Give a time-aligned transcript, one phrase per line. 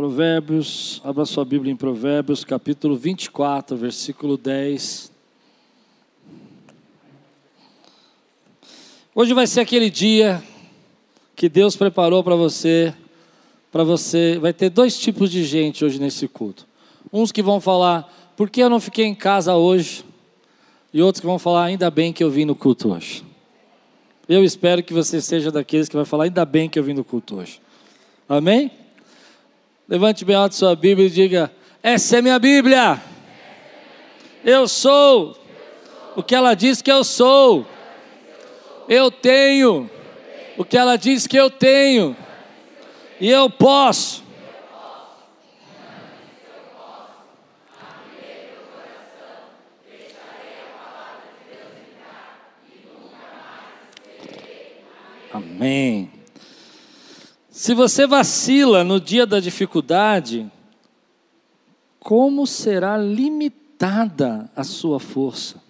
[0.00, 5.12] Provérbios, abra sua Bíblia em Provérbios, capítulo 24, versículo 10.
[9.14, 10.42] Hoje vai ser aquele dia
[11.36, 12.94] que Deus preparou para você,
[13.70, 16.66] para você, vai ter dois tipos de gente hoje nesse culto.
[17.12, 20.02] Uns que vão falar, por que eu não fiquei em casa hoje?
[20.94, 23.22] E outros que vão falar, ainda bem que eu vim no culto hoje.
[24.26, 27.04] Eu espero que você seja daqueles que vai falar, ainda bem que eu vim no
[27.04, 27.60] culto hoje.
[28.26, 28.79] Amém?
[29.90, 31.50] Levante bem alto sua Bíblia e diga:
[31.82, 33.02] Essa é minha Bíblia.
[34.44, 35.36] Eu sou
[36.14, 37.66] o que ela diz que eu sou.
[38.88, 39.90] Eu tenho
[40.56, 42.16] o que ela diz que eu tenho.
[43.20, 44.22] E eu posso.
[55.32, 56.19] Amém.
[57.60, 60.50] Se você vacila no dia da dificuldade,
[61.98, 65.62] como será limitada a sua força?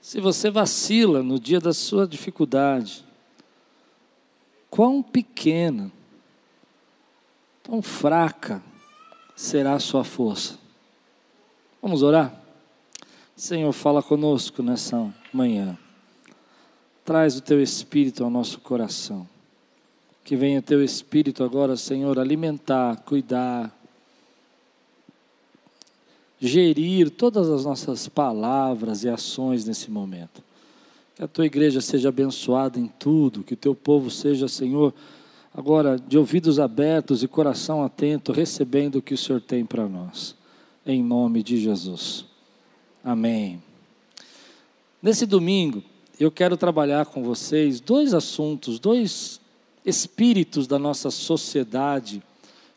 [0.00, 3.04] Se você vacila no dia da sua dificuldade,
[4.70, 5.92] quão pequena,
[7.62, 8.62] tão fraca
[9.36, 10.58] será a sua força?
[11.82, 12.34] Vamos orar?
[13.36, 15.76] Senhor, fala conosco nessa manhã.
[17.04, 19.28] Traz o teu espírito ao nosso coração.
[20.28, 23.74] Que venha teu espírito agora, Senhor, alimentar, cuidar,
[26.38, 30.44] gerir todas as nossas palavras e ações nesse momento.
[31.16, 34.92] Que a tua igreja seja abençoada em tudo, que o teu povo seja, Senhor,
[35.54, 40.36] agora de ouvidos abertos e coração atento, recebendo o que o Senhor tem para nós.
[40.84, 42.26] Em nome de Jesus.
[43.02, 43.62] Amém.
[45.02, 45.82] Nesse domingo,
[46.20, 49.40] eu quero trabalhar com vocês dois assuntos, dois
[49.84, 52.22] espíritos da nossa sociedade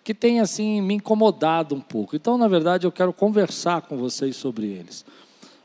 [0.03, 2.15] que têm assim me incomodado um pouco.
[2.15, 5.05] Então, na verdade, eu quero conversar com vocês sobre eles.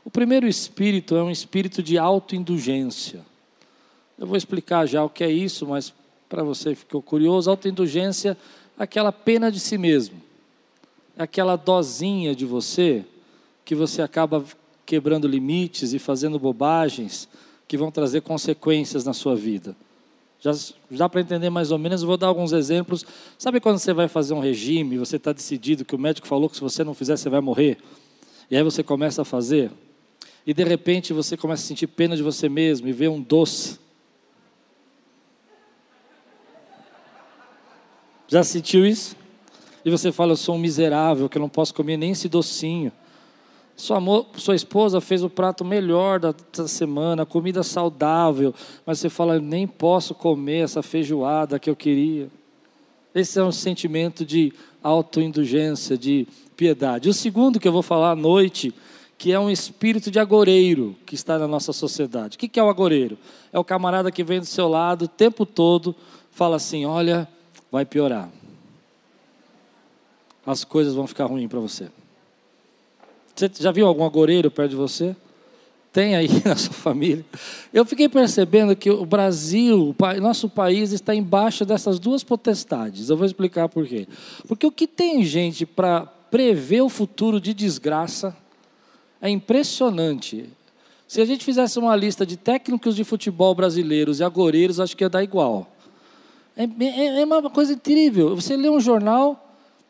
[0.05, 3.25] O primeiro espírito é um espírito de autoindulgência.
[4.17, 5.93] Eu vou explicar já o que é isso, mas
[6.29, 8.37] para você que ficou curioso, autoindulgência
[8.77, 10.21] é aquela pena de si mesmo.
[11.17, 13.03] É aquela dosinha de você
[13.65, 14.45] que você acaba
[14.85, 17.27] quebrando limites e fazendo bobagens
[17.67, 19.75] que vão trazer consequências na sua vida.
[20.39, 20.51] Já
[20.91, 23.05] dá para entender mais ou menos, eu vou dar alguns exemplos.
[23.37, 26.55] Sabe quando você vai fazer um regime, você está decidido que o médico falou que
[26.55, 27.77] se você não fizer, você vai morrer?
[28.49, 29.71] E aí você começa a fazer,
[30.45, 33.77] e de repente você começa a sentir pena de você mesmo e vê um doce.
[38.29, 39.15] Já sentiu isso?
[39.83, 42.91] E você fala, eu sou um miserável, que eu não posso comer nem esse docinho.
[43.77, 44.01] Sua,
[44.37, 48.51] sua esposa fez o prato melhor da, da semana, comida saudável,
[48.83, 52.27] mas você fala, nem posso comer essa feijoada que eu queria.
[53.13, 54.51] Esse é um sentimento de
[54.81, 57.07] autoindulgência, de piedade.
[57.07, 58.73] O segundo que eu vou falar à noite,
[59.15, 62.35] que é um espírito de agoreiro que está na nossa sociedade.
[62.35, 63.15] O que é o agoreiro?
[63.53, 65.95] É o camarada que vem do seu lado o tempo todo,
[66.31, 67.27] fala assim: olha,
[67.71, 68.27] vai piorar.
[70.43, 71.89] As coisas vão ficar ruins para você.
[73.37, 75.15] Você já viu algum agoreiro perto de você?
[75.93, 77.23] Tem aí na sua família?
[77.71, 83.09] Eu fiquei percebendo que o Brasil, o nosso país, está embaixo dessas duas potestades.
[83.09, 84.07] Eu vou explicar por quê.
[84.47, 88.35] Porque o que tem gente para prever o futuro de desgraça
[89.21, 90.49] é impressionante.
[91.07, 95.03] Se a gente fizesse uma lista de técnicos de futebol brasileiros e agoreiros, acho que
[95.03, 95.71] ia dar igual.
[96.55, 98.35] É, é, é uma coisa incrível.
[98.35, 99.46] Você lê um jornal,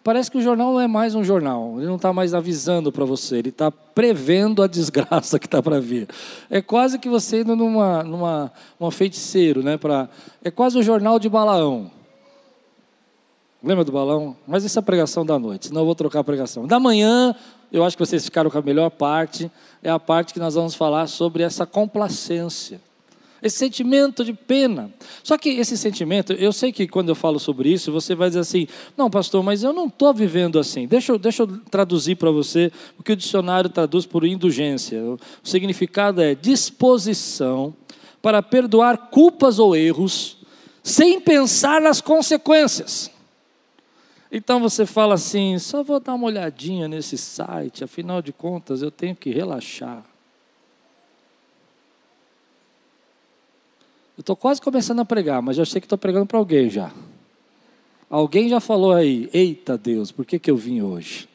[0.08, 3.04] Parece que o jornal não é mais um jornal, ele não está mais avisando para
[3.04, 6.08] você, ele está prevendo a desgraça que está para vir.
[6.50, 9.76] É quase que você indo numa, numa uma feiticeiro, né?
[9.76, 10.08] Pra,
[10.42, 11.92] é quase o jornal de Balaão.
[13.62, 14.38] Lembra do balão?
[14.48, 16.66] Mas essa é a pregação da noite, senão eu vou trocar a pregação.
[16.66, 17.36] Da manhã,
[17.70, 19.52] eu acho que vocês ficaram com a melhor parte,
[19.84, 22.80] é a parte que nós vamos falar sobre essa complacência
[23.42, 24.92] esse sentimento de pena.
[25.24, 28.40] Só que esse sentimento, eu sei que quando eu falo sobre isso, você vai dizer
[28.40, 30.88] assim: não, pastor, mas eu não estou vivendo assim.
[30.88, 35.02] Deixa eu, deixa eu traduzir para você o que o dicionário traduz por indulgência.
[35.04, 37.74] O significado é disposição
[38.22, 40.38] para perdoar culpas ou erros
[40.84, 43.12] sem pensar nas consequências.
[44.32, 48.92] Então você fala assim: só vou dar uma olhadinha nesse site, afinal de contas eu
[48.92, 50.04] tenho que relaxar.
[54.18, 56.92] Eu estou quase começando a pregar, mas eu sei que estou pregando para alguém já.
[58.10, 61.30] Alguém já falou aí, eita Deus, por que, que eu vim hoje?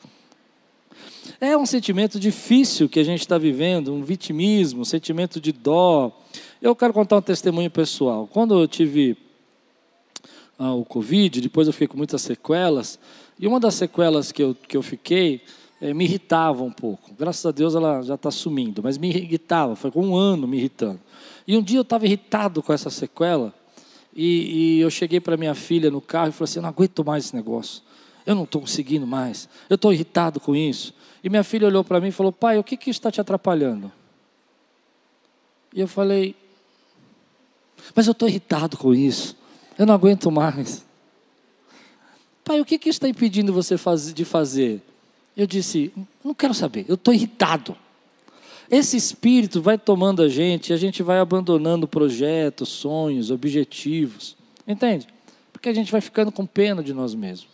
[1.41, 6.11] É um sentimento difícil que a gente está vivendo, um vitimismo, um sentimento de dó.
[6.61, 8.29] Eu quero contar um testemunho pessoal.
[8.33, 9.17] Quando eu tive
[10.59, 12.99] ao Covid, depois eu fiquei com muitas sequelas,
[13.39, 15.41] e uma das sequelas que eu, que eu fiquei
[15.81, 17.15] é, me irritava um pouco.
[17.17, 20.57] Graças a Deus ela já está sumindo, mas me irritava, foi com um ano me
[20.57, 20.99] irritando.
[21.47, 23.55] E um dia eu estava irritado com essa sequela,
[24.15, 27.05] e, e eu cheguei para minha filha no carro e falei assim: eu não aguento
[27.05, 27.83] mais esse negócio,
[28.27, 30.95] eu não estou conseguindo mais, eu estou irritado com isso.
[31.25, 33.21] E minha filha olhou para mim e falou: pai, o que, que isso está te
[33.21, 33.91] atrapalhando?
[35.75, 36.37] E eu falei:
[37.95, 39.37] mas eu estou irritado com isso,
[39.79, 40.85] eu não aguento mais.
[42.45, 43.77] Pai, o que, que está impedindo você
[44.13, 44.83] de fazer?
[45.37, 45.93] Eu disse:
[46.23, 47.77] não quero saber, eu estou irritado.
[48.71, 54.37] Esse espírito vai tomando a gente e a gente vai abandonando projetos, sonhos, objetivos.
[54.67, 55.07] Entende?
[55.53, 57.49] Porque a gente vai ficando com pena de nós mesmos.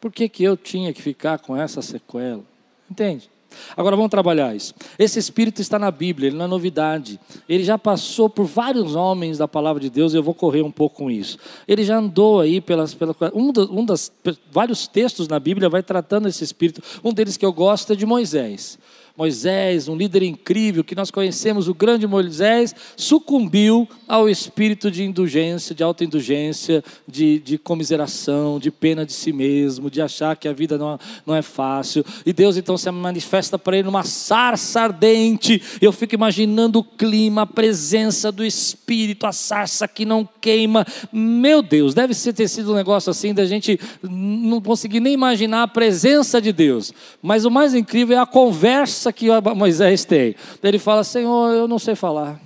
[0.00, 2.42] Por que, que eu tinha que ficar com essa sequela?
[2.90, 3.28] Entende?
[3.76, 4.74] Agora vamos trabalhar isso.
[4.98, 7.18] Esse espírito está na Bíblia, ele não é novidade.
[7.48, 10.96] Ele já passou por vários homens da palavra de Deus, eu vou correr um pouco
[10.96, 11.38] com isso.
[11.66, 12.94] Ele já andou aí pelas.
[12.94, 14.12] pelas um, um das,
[14.50, 16.82] vários textos na Bíblia vai tratando esse espírito.
[17.02, 18.78] Um deles que eu gosto é de Moisés.
[19.16, 25.72] Moisés, um líder incrível que nós conhecemos, o grande Moisés, sucumbiu ao espírito de indulgência,
[25.72, 30.76] de autoindulgência, de, de comiseração, de pena de si mesmo, de achar que a vida
[30.76, 32.04] não, não é fácil.
[32.26, 35.62] E Deus então se manifesta para ele numa sarça ardente.
[35.80, 40.84] Eu fico imaginando o clima, a presença do espírito, a sarça que não queima.
[41.12, 45.68] Meu Deus, deve ter sido um negócio assim da gente não conseguir nem imaginar a
[45.68, 46.92] presença de Deus.
[47.22, 50.34] Mas o mais incrível é a conversa graça que Moisés tem.
[50.62, 52.40] Ele fala: Senhor, eu não sei falar.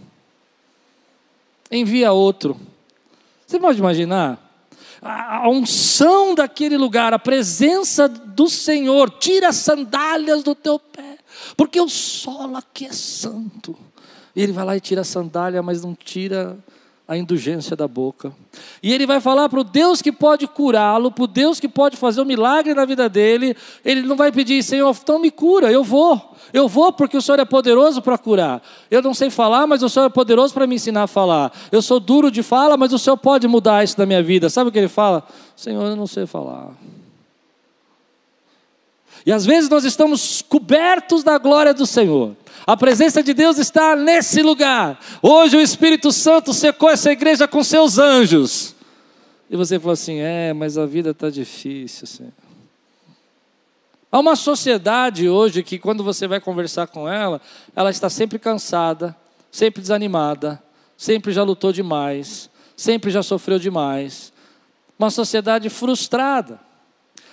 [1.71, 2.59] Envia outro.
[3.47, 4.45] Você pode imaginar?
[5.01, 11.19] A unção daquele lugar, a presença do Senhor, tira as sandálias do teu pé,
[11.57, 13.79] porque o solo aqui é santo.
[14.35, 16.59] E ele vai lá e tira a sandália, mas não tira
[17.09, 18.31] a indulgência da boca.
[18.83, 21.97] E ele vai falar para o Deus que pode curá-lo, para o Deus que pode
[21.97, 23.57] fazer um milagre na vida dele.
[23.83, 26.37] Ele não vai pedir, Senhor, então me cura, eu vou.
[26.53, 28.63] Eu vou porque o Senhor é poderoso para curar.
[28.91, 31.51] Eu não sei falar, mas o Senhor é poderoso para me ensinar a falar.
[31.73, 34.51] Eu sou duro de fala, mas o Senhor pode mudar isso da minha vida.
[34.51, 35.27] Sabe o que ele fala?
[35.57, 36.73] Senhor, eu não sei falar.
[39.25, 42.37] E às vezes nós estamos cobertos da glória do Senhor.
[42.69, 45.01] A presença de Deus está nesse lugar.
[45.23, 48.75] Hoje o Espírito Santo secou essa igreja com seus anjos.
[49.49, 52.33] E você fala assim: é, mas a vida está difícil, Senhor.
[54.13, 57.41] Há uma sociedade hoje que, quando você vai conversar com ela,
[57.75, 59.17] ela está sempre cansada,
[59.51, 60.63] sempre desanimada,
[60.95, 64.31] sempre já lutou demais, sempre já sofreu demais.
[64.99, 66.61] Uma sociedade frustrada.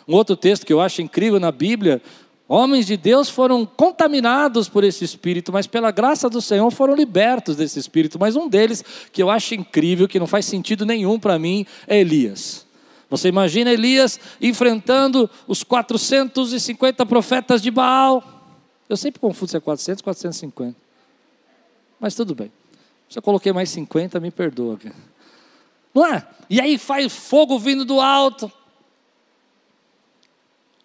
[0.08, 2.02] Um outro texto que eu acho incrível na Bíblia:
[2.48, 7.56] homens de Deus foram contaminados por esse espírito, mas pela graça do Senhor foram libertos
[7.56, 8.20] desse espírito.
[8.20, 12.00] Mas um deles que eu acho incrível, que não faz sentido nenhum para mim, é
[12.00, 12.66] Elias.
[13.10, 18.24] Você imagina Elias enfrentando os 450 profetas de Baal.
[18.90, 20.76] Eu sempre confundo se é 400 ou 450.
[22.00, 22.52] Mas tudo bem.
[23.10, 24.80] Se eu coloquei mais 50, me perdoa.
[25.94, 26.28] Não é?
[26.50, 28.52] E aí faz fogo vindo do alto.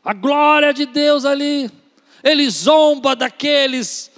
[0.04, 1.70] A glória de Deus ali.
[2.22, 4.10] Ele zomba daqueles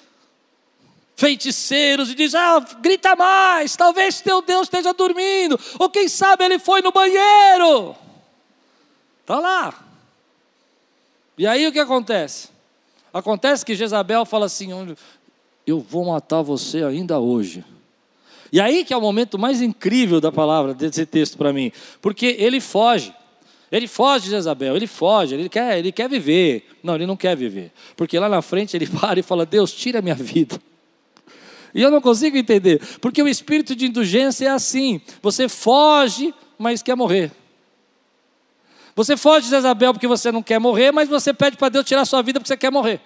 [1.17, 6.59] feiticeiros e diz: Ah, grita mais, talvez teu Deus esteja dormindo, ou quem sabe ele
[6.59, 7.95] foi no banheiro.
[9.21, 9.73] Está lá.
[11.39, 12.49] E aí o que acontece?
[13.13, 14.71] Acontece que Jezabel fala assim:
[15.67, 17.65] Eu vou matar você ainda hoje.
[18.53, 22.37] E aí que é o momento mais incrível da palavra, desse texto para mim, porque
[22.39, 23.15] ele foge.
[23.73, 26.69] Ele foge de Jezabel, ele foge, ele quer, ele quer viver.
[26.83, 27.73] Não, ele não quer viver.
[27.97, 30.61] Porque lá na frente ele para e fala: Deus, tira a minha vida.
[31.75, 36.83] E eu não consigo entender, porque o espírito de indulgência é assim: você foge, mas
[36.83, 37.33] quer morrer.
[38.95, 42.03] Você foge de Jezabel porque você não quer morrer, mas você pede para Deus tirar
[42.03, 43.01] a sua vida porque você quer morrer.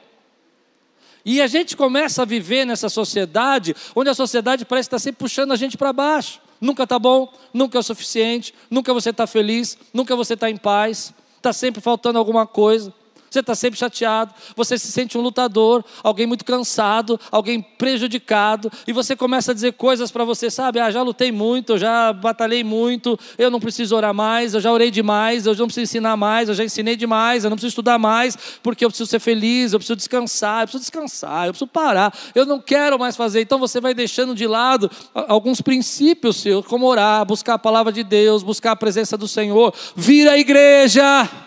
[1.25, 5.53] E a gente começa a viver nessa sociedade, onde a sociedade parece estar sempre puxando
[5.53, 6.41] a gente para baixo.
[6.61, 10.57] Nunca está bom, nunca é o suficiente, nunca você está feliz, nunca você está em
[10.57, 12.93] paz, está sempre faltando alguma coisa
[13.37, 18.93] você está sempre chateado, você se sente um lutador, alguém muito cansado, alguém prejudicado, e
[18.93, 20.81] você começa a dizer coisas para você, sabe?
[20.81, 24.73] Ah, já lutei muito, eu já batalhei muito, eu não preciso orar mais, eu já
[24.73, 27.99] orei demais, eu não preciso ensinar mais, eu já ensinei demais, eu não preciso estudar
[27.99, 32.17] mais, porque eu preciso ser feliz, eu preciso descansar, eu preciso descansar, eu preciso parar,
[32.35, 33.43] eu não quero mais fazer.
[33.43, 38.03] Então você vai deixando de lado alguns princípios seus, como orar, buscar a palavra de
[38.03, 41.46] Deus, buscar a presença do Senhor, vir à igreja.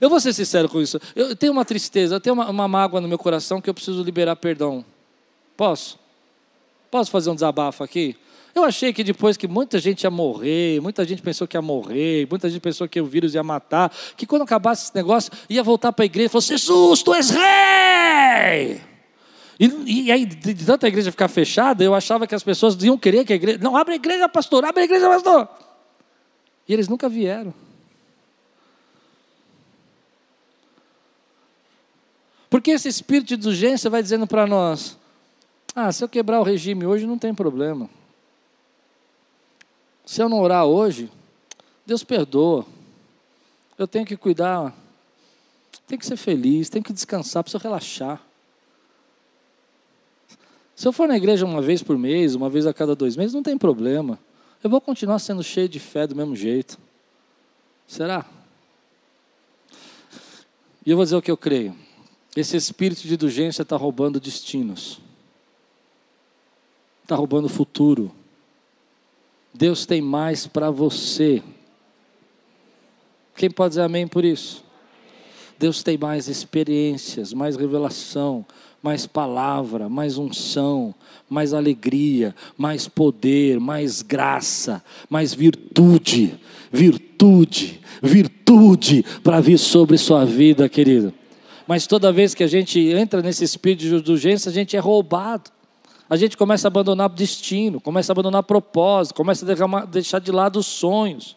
[0.00, 1.00] Eu vou ser sincero com isso.
[1.14, 4.02] Eu tenho uma tristeza, eu tenho uma, uma mágoa no meu coração que eu preciso
[4.02, 4.84] liberar perdão.
[5.56, 5.98] Posso?
[6.90, 8.16] Posso fazer um desabafo aqui?
[8.54, 12.26] Eu achei que depois que muita gente ia morrer, muita gente pensou que ia morrer,
[12.28, 15.92] muita gente pensou que o vírus ia matar, que quando acabasse esse negócio, ia voltar
[15.92, 18.80] para a igreja e falar: Jesus, tu és rei!
[19.60, 22.96] E, e aí, de, de tanta igreja ficar fechada, eu achava que as pessoas iam
[22.96, 23.58] querer que a igreja.
[23.60, 25.48] Não, abre a igreja, pastor, abre a igreja, pastor.
[26.68, 27.52] E eles nunca vieram.
[32.50, 34.96] Porque esse espírito de urgência vai dizendo para nós:
[35.74, 37.88] ah, se eu quebrar o regime hoje não tem problema.
[40.04, 41.10] Se eu não orar hoje,
[41.84, 42.64] Deus perdoa.
[43.76, 44.74] Eu tenho que cuidar,
[45.86, 48.20] tenho que ser feliz, tenho que descansar, preciso relaxar.
[50.74, 53.34] Se eu for na igreja uma vez por mês, uma vez a cada dois meses,
[53.34, 54.18] não tem problema.
[54.62, 56.78] Eu vou continuar sendo cheio de fé do mesmo jeito.
[57.86, 58.24] Será?
[60.84, 61.74] E eu vou dizer o que eu creio.
[62.38, 65.00] Esse espírito de indulgência está roubando destinos,
[67.02, 68.12] está roubando o futuro.
[69.52, 71.42] Deus tem mais para você.
[73.34, 74.64] Quem pode dizer amém por isso?
[75.58, 78.46] Deus tem mais experiências, mais revelação,
[78.80, 80.94] mais palavra, mais unção,
[81.28, 84.80] mais alegria, mais poder, mais graça,
[85.10, 86.38] mais virtude,
[86.70, 91.17] virtude, virtude para vir sobre sua vida, querido.
[91.68, 95.50] Mas toda vez que a gente entra nesse espírito de urgência, a gente é roubado.
[96.08, 100.18] A gente começa a abandonar o destino, começa a abandonar propósito, começa a derramar, deixar
[100.18, 101.36] de lado os sonhos.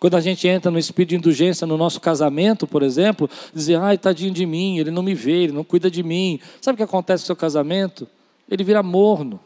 [0.00, 3.96] Quando a gente entra no espírito de indulgência no nosso casamento, por exemplo, dizer, ai,
[3.96, 6.40] tadinho de mim, ele não me vê, ele não cuida de mim.
[6.60, 8.08] Sabe o que acontece com o seu casamento?
[8.50, 9.38] Ele vira morno,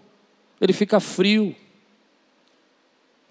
[0.59, 1.55] ele fica frio.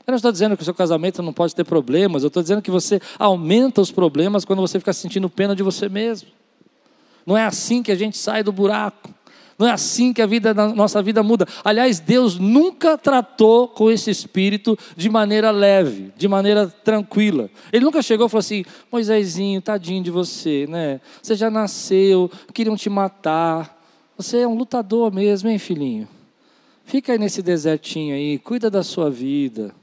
[0.06, 2.62] Eu não estou dizendo que o seu casamento não pode ter problemas, eu estou dizendo
[2.62, 6.35] que você aumenta os problemas quando você fica sentindo pena de você mesmo.
[7.26, 9.14] Não é assim que a gente sai do buraco.
[9.58, 11.48] Não é assim que a vida nossa vida muda.
[11.64, 17.50] Aliás, Deus nunca tratou com esse espírito de maneira leve, de maneira tranquila.
[17.72, 21.00] Ele nunca chegou e falou assim: Moisésinho, tadinho de você, né?
[21.22, 23.74] Você já nasceu, queriam te matar.
[24.18, 26.08] Você é um lutador mesmo, hein, filhinho?
[26.84, 29.74] Fica aí nesse desertinho aí, cuida da sua vida.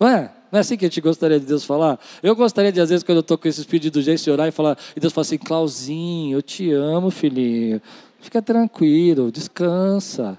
[0.00, 0.32] Não é?
[0.50, 2.00] Não é assim que a gente gostaria de Deus falar?
[2.22, 4.76] Eu gostaria de, às vezes, quando eu estou com esse espírito de orar e falar,
[4.96, 7.80] e Deus fala assim: Clauzinho, eu te amo, filhinho.
[8.18, 10.38] Fica tranquilo, descansa.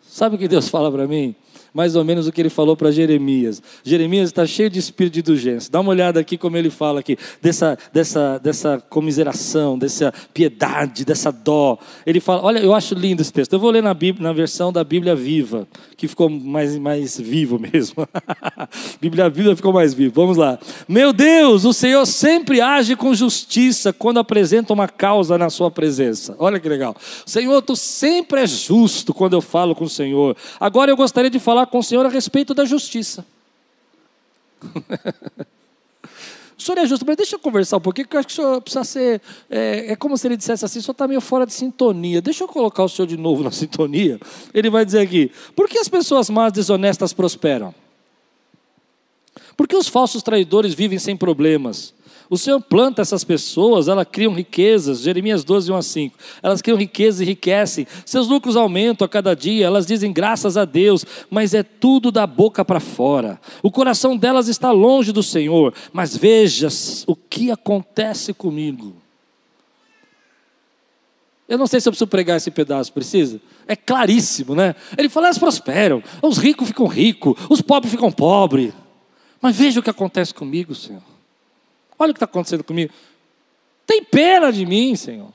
[0.00, 1.34] Sabe o que Deus fala para mim?
[1.74, 3.60] Mais ou menos o que ele falou para Jeremias.
[3.82, 5.70] Jeremias está cheio de espírito de indulgência.
[5.70, 11.32] Dá uma olhada aqui como ele fala aqui, dessa, dessa, dessa comiseração, dessa piedade, dessa
[11.32, 11.76] dó.
[12.06, 13.52] Ele fala, olha, eu acho lindo esse texto.
[13.54, 15.66] Eu vou ler na, Bíblia, na versão da Bíblia Viva,
[15.96, 18.08] que ficou mais, mais vivo mesmo.
[19.02, 20.12] Bíblia Viva ficou mais vivo.
[20.14, 20.56] Vamos lá.
[20.88, 26.36] Meu Deus, o Senhor sempre age com justiça quando apresenta uma causa na sua presença.
[26.38, 26.94] Olha que legal.
[27.26, 30.36] Senhor, tu sempre é justo quando eu falo com o Senhor.
[30.60, 33.24] Agora eu gostaria de falar falar com o Senhor a respeito da justiça.
[36.56, 38.36] o senhor é justo, mas deixa eu conversar um pouquinho, porque eu acho que o
[38.36, 39.20] senhor precisa ser.
[39.50, 42.22] É, é como se ele dissesse assim: o senhor está meio fora de sintonia.
[42.22, 44.18] Deixa eu colocar o senhor de novo na sintonia.
[44.52, 47.74] Ele vai dizer aqui: por que as pessoas más desonestas prosperam?
[49.56, 51.92] Por que os falsos traidores vivem sem problemas?
[52.30, 56.18] O Senhor planta essas pessoas, elas criam riquezas, Jeremias 12, 1 a 5.
[56.42, 60.64] Elas criam riquezas e enriquecem, seus lucros aumentam a cada dia, elas dizem graças a
[60.64, 63.40] Deus, mas é tudo da boca para fora.
[63.62, 66.68] O coração delas está longe do Senhor, mas veja
[67.06, 68.94] o que acontece comigo.
[71.46, 73.38] Eu não sei se eu preciso pregar esse pedaço, precisa?
[73.68, 74.74] É claríssimo, né?
[74.96, 78.72] Ele fala, elas prosperam, os ricos ficam ricos, os pobres ficam pobres.
[79.42, 81.13] Mas veja o que acontece comigo, Senhor.
[81.98, 82.92] Olha o que está acontecendo comigo.
[83.86, 85.32] Tem pena de mim, Senhor.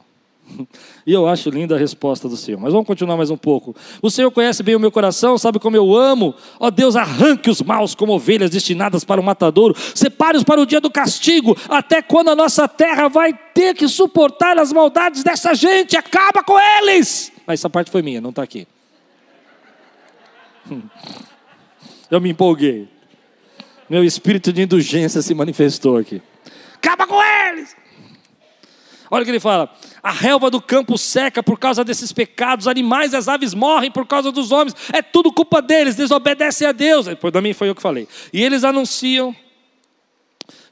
[1.06, 2.60] E eu acho linda a resposta do Senhor.
[2.62, 3.76] Mas vamos continuar mais um pouco.
[4.00, 6.36] O Senhor conhece bem o meu coração, sabe como eu amo.
[6.60, 9.76] Ó Deus, arranque os maus como ovelhas destinadas para o matadouro.
[9.96, 11.58] Separe-os para o dia do castigo.
[11.68, 15.98] Até quando a nossa terra vai ter que suportar as maldades dessa gente.
[15.98, 17.32] Acaba com eles.
[17.48, 18.68] Mas essa parte foi minha, não está aqui.
[22.12, 22.88] Eu me empolguei.
[23.90, 26.22] Meu espírito de indulgência se manifestou aqui
[26.82, 27.76] acaba com eles.
[29.12, 29.70] Olha o que ele fala:
[30.02, 33.92] a relva do campo seca por causa desses pecados, os animais e as aves morrem
[33.92, 37.06] por causa dos homens, é tudo culpa deles, desobedecem a Deus.
[37.06, 38.08] Depois da mim foi eu que falei.
[38.32, 39.36] E eles anunciam,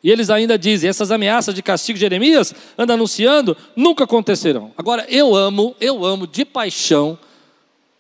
[0.03, 4.71] e eles ainda dizem: essas ameaças de castigo de Jeremias, anda anunciando, nunca acontecerão.
[4.77, 7.17] Agora, eu amo, eu amo de paixão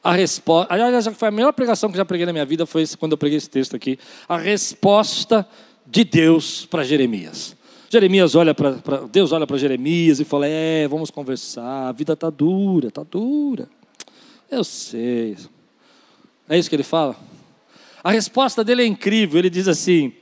[0.03, 0.73] a resposta.
[0.73, 3.37] Aliás, foi a melhor pregação que já preguei na minha vida, foi quando eu preguei
[3.37, 3.97] esse texto aqui.
[4.29, 5.47] A resposta
[5.85, 7.56] de Deus para Jeremias.
[7.89, 8.71] Jeremias olha para
[9.11, 11.87] Deus olha para Jeremias e fala: "É, vamos conversar.
[11.87, 13.69] A vida tá dura, tá dura.
[14.49, 15.37] Eu sei.
[16.49, 17.15] É isso que ele fala.
[18.03, 19.39] A resposta dele é incrível.
[19.39, 20.13] Ele diz assim: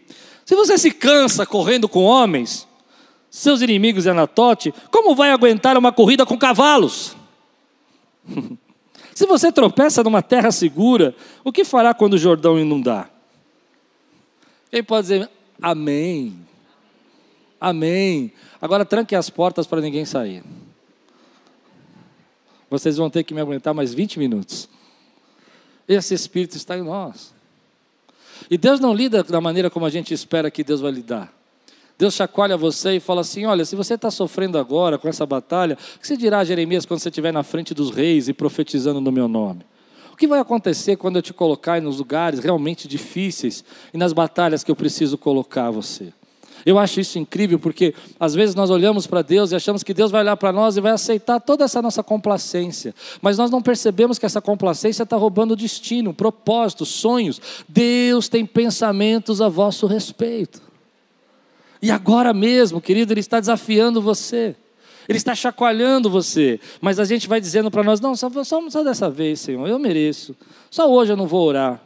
[0.44, 2.68] Se você se cansa correndo com homens,
[3.30, 7.16] seus inimigos e Anatote, como vai aguentar uma corrida com cavalos?
[9.14, 13.10] Se você tropeça numa terra segura, o que fará quando o Jordão inundar?
[14.70, 15.30] Quem pode dizer
[15.62, 16.45] amém?
[17.66, 18.32] Amém.
[18.62, 20.44] Agora tranque as portas para ninguém sair.
[22.70, 24.70] Vocês vão ter que me aguentar mais 20 minutos.
[25.88, 27.34] Esse Espírito está em nós.
[28.52, 31.34] E Deus não lida da maneira como a gente espera que Deus vai lidar.
[31.98, 35.76] Deus chacoalha você e fala assim: olha, se você está sofrendo agora com essa batalha,
[35.96, 39.02] o que você dirá a Jeremias quando você estiver na frente dos reis e profetizando
[39.02, 39.66] no meu nome?
[40.14, 44.64] O que vai acontecer quando eu te colocar nos lugares realmente difíceis e nas batalhas
[44.64, 46.14] que eu preciso colocar você?
[46.66, 50.10] Eu acho isso incrível porque às vezes nós olhamos para Deus e achamos que Deus
[50.10, 54.18] vai olhar para nós e vai aceitar toda essa nossa complacência, mas nós não percebemos
[54.18, 57.40] que essa complacência está roubando destino, propósito, sonhos.
[57.70, 60.60] Deus tem pensamentos a vosso respeito.
[61.82, 64.56] E agora mesmo, querido, Ele está desafiando você.
[65.08, 68.84] Ele está chacoalhando você, mas a gente vai dizendo para nós: não, só, só, só
[68.84, 70.36] dessa vez, Senhor, eu mereço.
[70.72, 71.80] Só hoje eu não vou orar.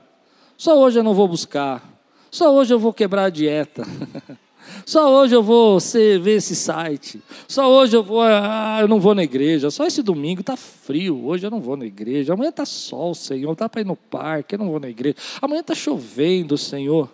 [0.55, 1.83] Só hoje eu não vou buscar.
[2.31, 3.83] Só hoje eu vou quebrar a dieta.
[4.85, 7.21] Só hoje eu vou ver esse site.
[7.47, 9.69] Só hoje eu vou, ah, eu não vou na igreja.
[9.69, 11.25] Só esse domingo está frio.
[11.25, 12.33] Hoje eu não vou na igreja.
[12.33, 13.55] Amanhã está sol, Senhor.
[13.55, 14.55] Dá para ir no parque.
[14.55, 15.15] Eu não vou na igreja.
[15.41, 17.09] Amanhã está chovendo, Senhor.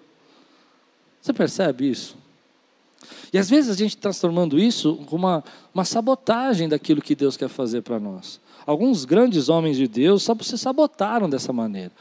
[1.21, 2.15] Você percebe isso?
[3.33, 5.43] E às vezes a gente transformando isso com uma,
[5.73, 8.39] uma sabotagem daquilo que Deus quer fazer para nós.
[8.65, 11.91] Alguns grandes homens de Deus se sabotaram dessa maneira.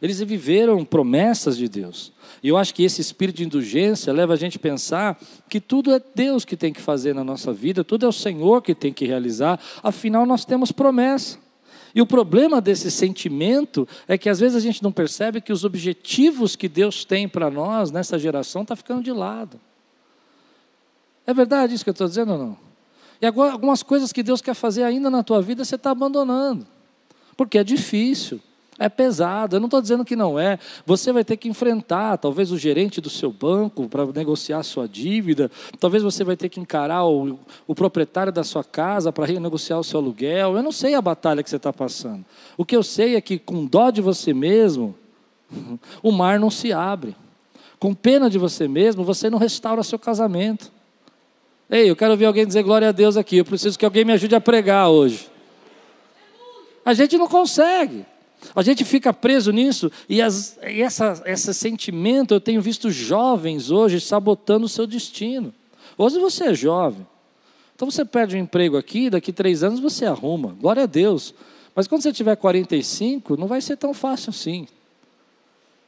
[0.00, 2.12] Eles viveram promessas de Deus.
[2.42, 5.92] E eu acho que esse espírito de indulgência leva a gente a pensar que tudo
[5.92, 8.92] é Deus que tem que fazer na nossa vida, tudo é o Senhor que tem
[8.92, 11.38] que realizar, afinal nós temos promessa.
[11.94, 15.64] E o problema desse sentimento é que às vezes a gente não percebe que os
[15.64, 19.60] objetivos que Deus tem para nós nessa geração estão tá ficando de lado.
[21.26, 22.56] É verdade isso que eu estou dizendo ou não?
[23.20, 26.66] E agora, algumas coisas que Deus quer fazer ainda na tua vida, você está abandonando.
[27.36, 28.40] Porque é difícil,
[28.82, 29.56] é pesado.
[29.56, 30.58] Eu não estou dizendo que não é.
[30.84, 34.88] Você vai ter que enfrentar, talvez, o gerente do seu banco para negociar a sua
[34.88, 35.50] dívida.
[35.78, 39.84] Talvez você vai ter que encarar o, o proprietário da sua casa para renegociar o
[39.84, 40.56] seu aluguel.
[40.56, 42.24] Eu não sei a batalha que você está passando.
[42.56, 44.94] O que eu sei é que, com dó de você mesmo,
[46.02, 47.16] o mar não se abre.
[47.78, 50.70] Com pena de você mesmo, você não restaura seu casamento.
[51.68, 53.38] Ei, eu quero ver alguém dizer glória a Deus aqui.
[53.38, 55.30] Eu preciso que alguém me ajude a pregar hoje.
[56.84, 58.04] A gente não consegue.
[58.54, 63.70] A gente fica preso nisso e, as, e essa, esse sentimento, eu tenho visto jovens
[63.70, 65.54] hoje sabotando o seu destino.
[65.96, 67.06] Hoje você é jovem.
[67.74, 70.56] Então você perde um emprego aqui, daqui três anos você arruma.
[70.60, 71.34] Glória a Deus.
[71.74, 74.66] Mas quando você tiver 45, não vai ser tão fácil assim.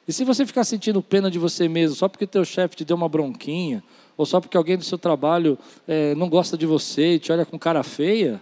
[0.06, 2.96] E se você ficar sentindo pena de você mesmo, só porque teu chefe te deu
[2.96, 3.82] uma bronquinha,
[4.16, 7.44] ou só porque alguém do seu trabalho é, não gosta de você e te olha
[7.46, 8.40] com cara feia,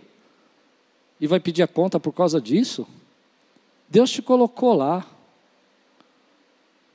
[1.21, 2.87] e vai pedir a conta por causa disso,
[3.93, 5.05] Deus te colocou lá.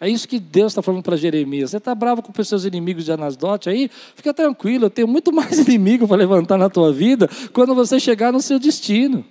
[0.02, 1.70] É isso que Deus está falando para Jeremias.
[1.70, 3.88] Você está bravo com os seus inimigos de Anasdote aí?
[4.16, 8.34] Fica tranquilo, eu tenho muito mais inimigo para levantar na tua vida quando você chegar
[8.34, 9.24] no seu destino.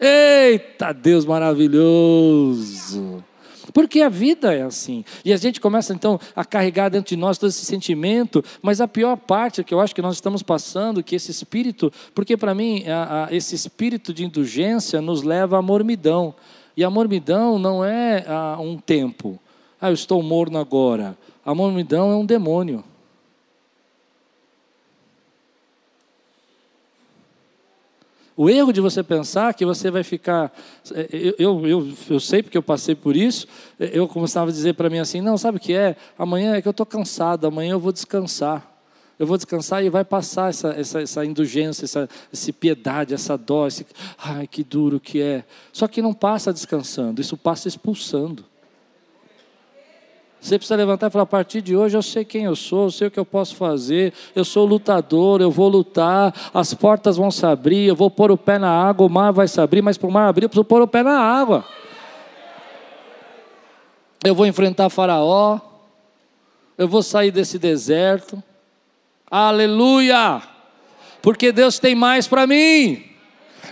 [0.00, 3.22] Eita Deus maravilhoso!
[3.72, 5.04] Porque a vida é assim.
[5.24, 8.88] E a gente começa então a carregar dentro de nós todo esse sentimento, mas a
[8.88, 12.84] pior parte que eu acho que nós estamos passando, que esse espírito, porque para mim
[12.88, 16.34] a, a, esse espírito de indulgência nos leva à mormidão.
[16.76, 19.38] E a mormidão não é a, um tempo.
[19.80, 21.16] Ah, eu estou morno agora.
[21.44, 22.84] A mormidão é um demônio.
[28.36, 30.50] O erro de você pensar que você vai ficar.
[30.94, 33.46] É, eu, eu, eu, eu sei porque eu passei por isso.
[33.78, 35.94] É, eu começava a dizer para mim assim: não, sabe o que é?
[36.18, 38.66] Amanhã é que eu estou cansado, amanhã eu vou descansar.
[39.20, 43.66] Eu vou descansar e vai passar essa, essa, essa indulgência, essa, essa piedade, essa dó,
[43.66, 45.44] esse, ai que duro que é.
[45.74, 48.46] Só que não passa descansando, isso passa expulsando.
[50.40, 52.90] Você precisa levantar e falar: a partir de hoje eu sei quem eu sou, eu
[52.90, 57.30] sei o que eu posso fazer, eu sou lutador, eu vou lutar, as portas vão
[57.30, 59.98] se abrir, eu vou pôr o pé na água, o mar vai se abrir, mas
[59.98, 61.62] para o mar abrir eu preciso pôr o pé na água.
[64.24, 65.60] Eu vou enfrentar Faraó,
[66.78, 68.42] eu vou sair desse deserto,
[69.30, 70.42] aleluia,
[71.22, 73.04] porque Deus tem mais para mim.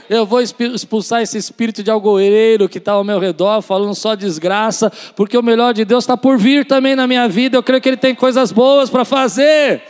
[0.08, 4.90] Eu vou expulsar esse espírito de algoeiro que está ao meu redor, falando só desgraça,
[5.14, 7.56] porque o melhor de Deus está por vir também na minha vida.
[7.56, 9.82] Eu creio que Ele tem coisas boas para fazer.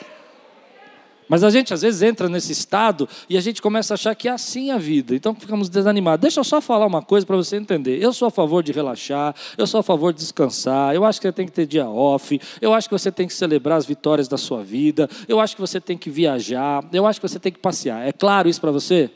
[1.29, 4.29] Mas a gente às vezes entra nesse estado e a gente começa a achar que
[4.29, 5.15] é assim a vida.
[5.15, 6.23] Então ficamos desanimados.
[6.23, 8.03] Deixa eu só falar uma coisa para você entender.
[8.03, 10.95] Eu sou a favor de relaxar, eu sou a favor de descansar.
[10.95, 12.41] Eu acho que você tem que ter dia off.
[12.61, 15.09] Eu acho que você tem que celebrar as vitórias da sua vida.
[15.29, 16.83] Eu acho que você tem que viajar.
[16.93, 18.07] Eu acho que você tem que passear.
[18.07, 19.11] É claro isso para você?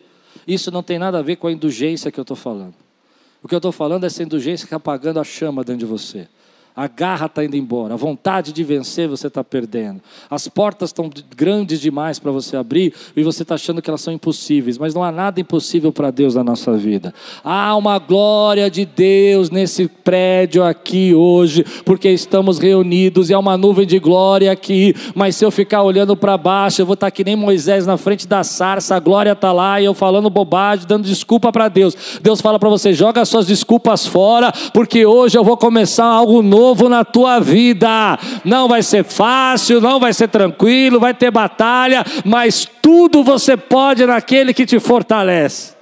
[0.46, 2.75] Isso não tem nada a ver com a indulgência que eu estou falando.
[3.42, 5.87] O que eu estou falando é essa indulgência que está apagando a chama dentro de
[5.87, 6.29] você.
[6.74, 10.00] A garra está indo embora, a vontade de vencer você está perdendo.
[10.30, 14.12] As portas estão grandes demais para você abrir e você está achando que elas são
[14.12, 17.12] impossíveis, mas não há nada impossível para Deus na nossa vida.
[17.44, 23.58] Há uma glória de Deus nesse prédio aqui hoje, porque estamos reunidos e há uma
[23.58, 24.94] nuvem de glória aqui.
[25.14, 27.98] Mas se eu ficar olhando para baixo, eu vou estar tá que nem Moisés na
[27.98, 32.18] frente da sarça, a glória está lá e eu falando bobagem, dando desculpa para Deus.
[32.22, 36.40] Deus fala para você: joga as suas desculpas fora, porque hoje eu vou começar algo
[36.40, 38.18] novo novo na tua vida.
[38.44, 44.07] Não vai ser fácil, não vai ser tranquilo, vai ter batalha, mas tudo você pode
[44.07, 45.75] naquele que te fortalece.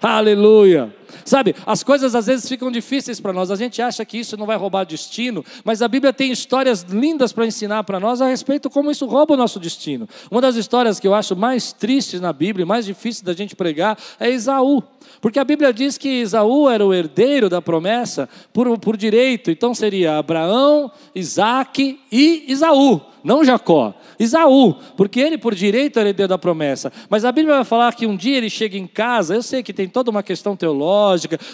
[0.00, 0.94] Aleluia.
[1.24, 4.46] Sabe, as coisas às vezes ficam difíceis para nós, a gente acha que isso não
[4.46, 8.70] vai roubar destino, mas a Bíblia tem histórias lindas para ensinar para nós a respeito
[8.70, 10.08] como isso rouba o nosso destino.
[10.30, 13.98] Uma das histórias que eu acho mais tristes na Bíblia, mais difícil da gente pregar,
[14.18, 14.82] é Esaú.
[15.20, 19.74] Porque a Bíblia diz que Esaú era o herdeiro da promessa por, por direito, então
[19.74, 26.38] seria Abraão, Isaac e Esaú não Jacó, Isaú, porque ele por direito era herdeiro da
[26.38, 26.92] promessa.
[27.10, 29.72] Mas a Bíblia vai falar que um dia ele chega em casa, eu sei que
[29.72, 31.05] tem toda uma questão teológica,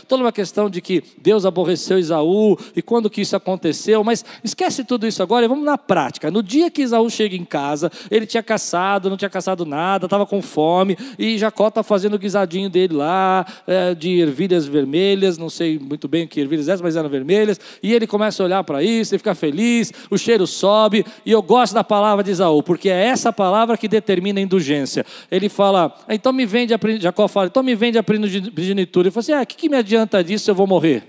[0.08, 4.84] toda uma questão de que Deus aborreceu Isaú e quando que isso aconteceu, mas esquece
[4.84, 6.30] tudo isso agora e vamos na prática.
[6.30, 10.24] No dia que Isaú chega em casa, ele tinha caçado, não tinha caçado nada, estava
[10.24, 15.50] com fome e Jacó está fazendo o guisadinho dele lá, é, de ervilhas vermelhas, não
[15.50, 18.82] sei muito bem que ervilhas eram, mas eram vermelhas, e ele começa a olhar para
[18.82, 22.88] isso, ele fica feliz, o cheiro sobe, e eu gosto da palavra de Isaú, porque
[22.88, 25.04] é essa palavra que determina a indulgência.
[25.30, 29.08] Ele fala, ah, então me vende a Jacó fala, então me vende a primogenitura.
[29.08, 31.04] Ele fala assim: ah, o que, que me adianta disso eu vou morrer?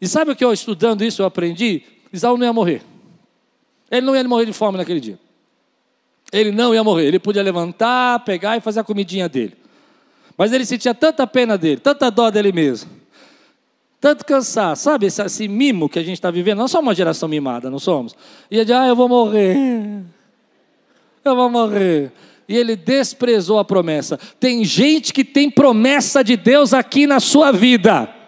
[0.00, 1.82] E sabe o que eu estudando isso eu aprendi?
[2.12, 2.82] Isaú não ia morrer.
[3.90, 5.18] Ele não ia morrer de fome naquele dia.
[6.32, 7.06] Ele não ia morrer.
[7.06, 9.56] Ele podia levantar, pegar e fazer a comidinha dele.
[10.36, 13.04] Mas ele sentia tanta pena dele, tanta dó dele mesmo
[14.04, 16.58] tanto cansar, sabe esse, esse mimo que a gente está vivendo?
[16.58, 18.14] Nós somos uma geração mimada, não somos?
[18.50, 19.56] E ele, ah, eu vou morrer,
[21.24, 22.12] eu vou morrer.
[22.48, 24.18] E ele desprezou a promessa.
[24.38, 28.23] Tem gente que tem promessa de Deus aqui na sua vida.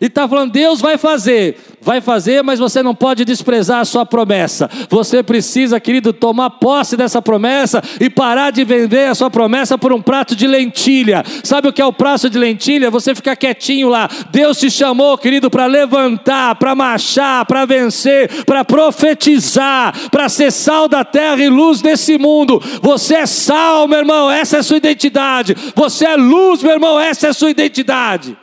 [0.00, 1.56] E está falando, Deus vai fazer.
[1.82, 4.68] Vai fazer, mas você não pode desprezar a sua promessa.
[4.90, 9.92] Você precisa, querido, tomar posse dessa promessa e parar de vender a sua promessa por
[9.92, 11.24] um prato de lentilha.
[11.42, 12.90] Sabe o que é o prato de lentilha?
[12.90, 14.08] Você ficar quietinho lá.
[14.30, 20.86] Deus te chamou, querido, para levantar, para marchar, para vencer, para profetizar, para ser sal
[20.86, 22.62] da terra e luz desse mundo.
[22.82, 25.56] Você é sal, meu irmão, essa é a sua identidade.
[25.74, 28.36] Você é luz, meu irmão, essa é a sua identidade.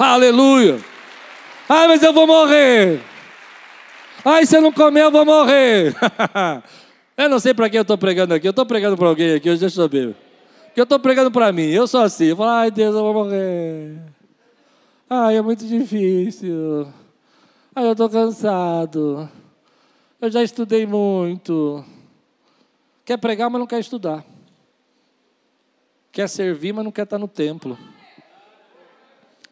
[0.00, 0.80] Aleluia.
[1.68, 3.02] Ai, mas eu vou morrer.
[4.24, 5.94] Ai, se eu não comer, eu vou morrer.
[7.18, 8.48] eu não sei para quem eu estou pregando aqui.
[8.48, 10.16] Eu estou pregando para alguém aqui, hoje deixa eu saber.
[10.74, 11.66] Que eu estou pregando para mim.
[11.66, 12.24] Eu sou assim.
[12.28, 13.98] Eu falo, ai, Deus, eu vou morrer.
[15.08, 16.88] Ai, é muito difícil.
[17.76, 19.28] Ai, eu estou cansado.
[20.18, 21.84] Eu já estudei muito.
[23.04, 24.24] Quer pregar, mas não quer estudar.
[26.10, 27.76] Quer servir, mas não quer estar no templo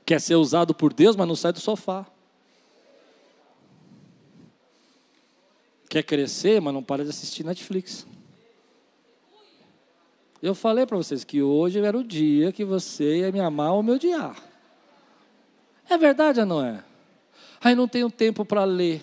[0.08, 2.06] quer ser usado por Deus, mas não sai do sofá.
[5.86, 8.06] Quer crescer, mas não para de assistir Netflix.
[10.40, 13.82] Eu falei para vocês que hoje era o dia que você ia me amar ou
[13.82, 14.42] me odiar.
[15.86, 16.82] É verdade ou não é?
[17.60, 19.02] Ai, não tenho tempo para ler.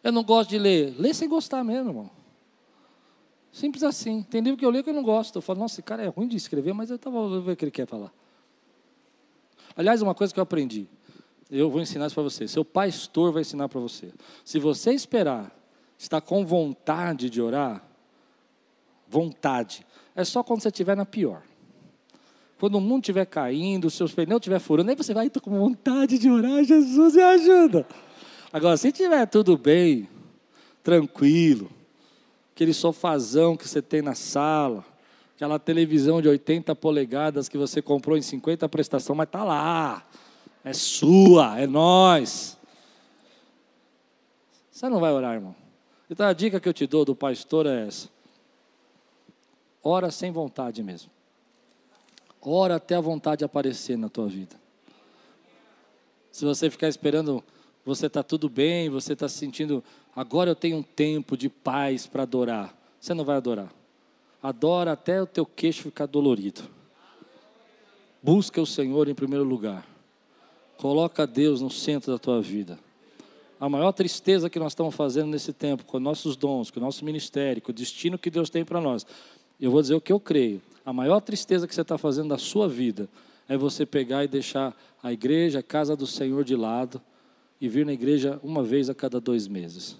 [0.00, 0.94] Eu não gosto de ler.
[0.96, 2.10] Lê sem gostar mesmo, irmão.
[3.50, 4.22] Simples assim.
[4.22, 5.38] Tem livro que eu leio que eu não gosto.
[5.38, 7.64] Eu falo, nossa, esse cara é ruim de escrever, mas eu estava vendo o que
[7.64, 8.12] ele quer falar.
[9.76, 10.86] Aliás, uma coisa que eu aprendi,
[11.50, 12.48] eu vou ensinar isso para você.
[12.48, 14.12] Seu pastor vai ensinar para você.
[14.44, 15.54] Se você esperar
[15.98, 17.84] estar com vontade de orar,
[19.08, 21.42] vontade, é só quando você estiver na pior.
[22.58, 25.50] Quando o mundo estiver caindo, os seus pneus estiver furando, aí você vai, estou com
[25.50, 27.86] vontade de orar, Jesus me ajuda.
[28.52, 30.08] Agora, se estiver tudo bem,
[30.82, 31.70] tranquilo,
[32.54, 34.84] aquele sofazão que você tem na sala,
[35.34, 40.06] Aquela televisão de 80 polegadas que você comprou em 50 prestação, mas está lá.
[40.64, 42.58] É sua, é nós.
[44.70, 45.54] Você não vai orar, irmão.
[46.08, 48.08] Então a dica que eu te dou do pastor é essa.
[49.82, 51.10] Ora sem vontade mesmo.
[52.40, 54.56] Ora até a vontade aparecer na tua vida.
[56.30, 57.42] Se você ficar esperando
[57.84, 59.82] você está tudo bem, você está se sentindo,
[60.14, 62.76] agora eu tenho um tempo de paz para adorar.
[63.00, 63.72] Você não vai adorar.
[64.42, 66.62] Adora até o teu queixo ficar dolorido.
[68.22, 69.86] Busca o Senhor em primeiro lugar.
[70.76, 72.78] Coloca Deus no centro da tua vida.
[73.60, 77.04] A maior tristeza que nós estamos fazendo nesse tempo, com nossos dons, com o nosso
[77.04, 79.06] ministério, com o destino que Deus tem para nós.
[79.60, 80.60] Eu vou dizer o que eu creio.
[80.84, 83.08] A maior tristeza que você está fazendo da sua vida
[83.48, 87.00] é você pegar e deixar a igreja, a casa do Senhor de lado
[87.60, 89.96] e vir na igreja uma vez a cada dois meses.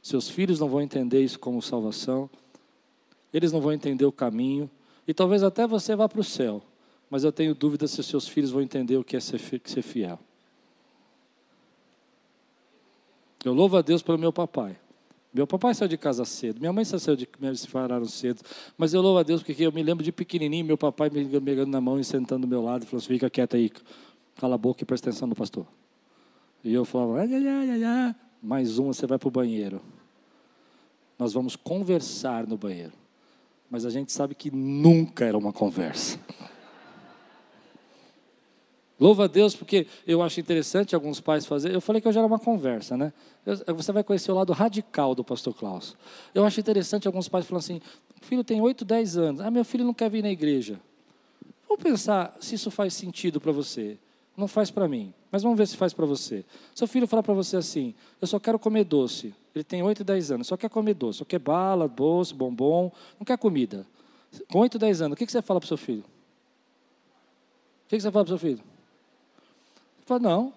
[0.00, 2.30] Seus filhos não vão entender isso como salvação,
[3.32, 4.70] eles não vão entender o caminho,
[5.06, 6.62] e talvez até você vá para o céu,
[7.08, 10.18] mas eu tenho dúvida se seus filhos vão entender o que é ser fiel.
[13.44, 14.76] Eu louvo a Deus pelo meu papai.
[15.32, 18.42] Meu papai saiu de casa cedo, minha mãe saiu de se separaram cedo,
[18.76, 21.70] mas eu louvo a Deus porque eu me lembro de pequenininho, meu papai me pegando
[21.70, 23.70] na mão e sentando do meu lado e falou assim: fica quieto aí,
[24.36, 25.64] cala a boca e presta atenção no pastor.
[26.64, 29.80] E eu falava: ai, ai, ai, ai, mais uma, você vai para o banheiro.
[31.16, 32.92] Nós vamos conversar no banheiro,
[33.70, 36.18] mas a gente sabe que nunca era uma conversa.
[38.98, 41.72] Louva a Deus, porque eu acho interessante alguns pais fazer.
[41.72, 43.14] Eu falei que hoje era uma conversa, né?
[43.74, 45.96] Você vai conhecer o lado radical do pastor Klaus.
[46.34, 47.80] Eu acho interessante alguns pais falando assim:
[48.20, 49.40] filho tem 8, 10 anos.
[49.40, 50.78] Ah, meu filho não quer vir na igreja.
[51.66, 53.96] Vamos pensar se isso faz sentido para você.
[54.36, 56.44] Não faz para mim, mas vamos ver se faz para você.
[56.74, 59.34] Seu filho falar para você assim: eu só quero comer doce.
[59.54, 63.24] Ele tem 8, 10 anos, só quer comer doce, só quer bala, doce, bombom, não
[63.24, 63.86] quer comida.
[64.50, 66.04] Com 8, 10 anos, o que você fala para o seu filho?
[67.84, 68.64] O que você fala para o seu filho?
[70.06, 70.52] Fala, não,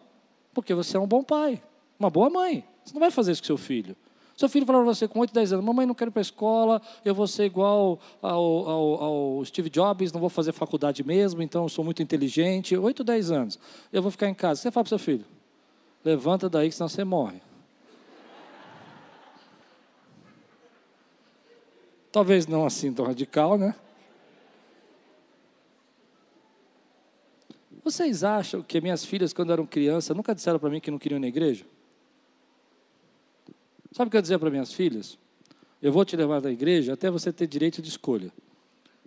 [0.53, 1.61] porque você é um bom pai,
[1.99, 2.63] uma boa mãe.
[2.85, 3.95] Você não vai fazer isso com seu filho.
[4.35, 6.23] Seu filho falar para você com 8, 10 anos, mamãe não quero ir para a
[6.23, 11.41] escola, eu vou ser igual ao, ao, ao, Steve Jobs, não vou fazer faculdade mesmo,
[11.43, 12.75] então eu sou muito inteligente.
[12.75, 13.59] 8, 10 anos,
[13.91, 14.61] eu vou ficar em casa.
[14.61, 15.25] Você fala para seu filho,
[16.03, 17.41] levanta daí que senão você morre.
[22.13, 23.73] Talvez não assim tão radical, né?
[27.83, 31.17] Vocês acham que minhas filhas, quando eram crianças, nunca disseram para mim que não queriam
[31.17, 31.65] ir na igreja?
[33.91, 35.17] Sabe o que eu dizia para minhas filhas?
[35.81, 38.31] Eu vou te levar da igreja até você ter direito de escolha.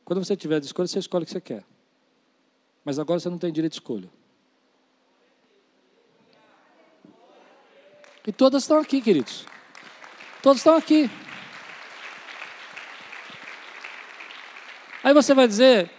[0.04, 1.64] Quando você tiver de escolha, você escolhe o que você quer.
[2.84, 4.10] Mas agora você não tem direito de escolha.
[8.26, 9.46] E todas estão aqui, queridos.
[10.42, 11.08] Todos estão aqui.
[15.02, 15.90] Aí você vai dizer,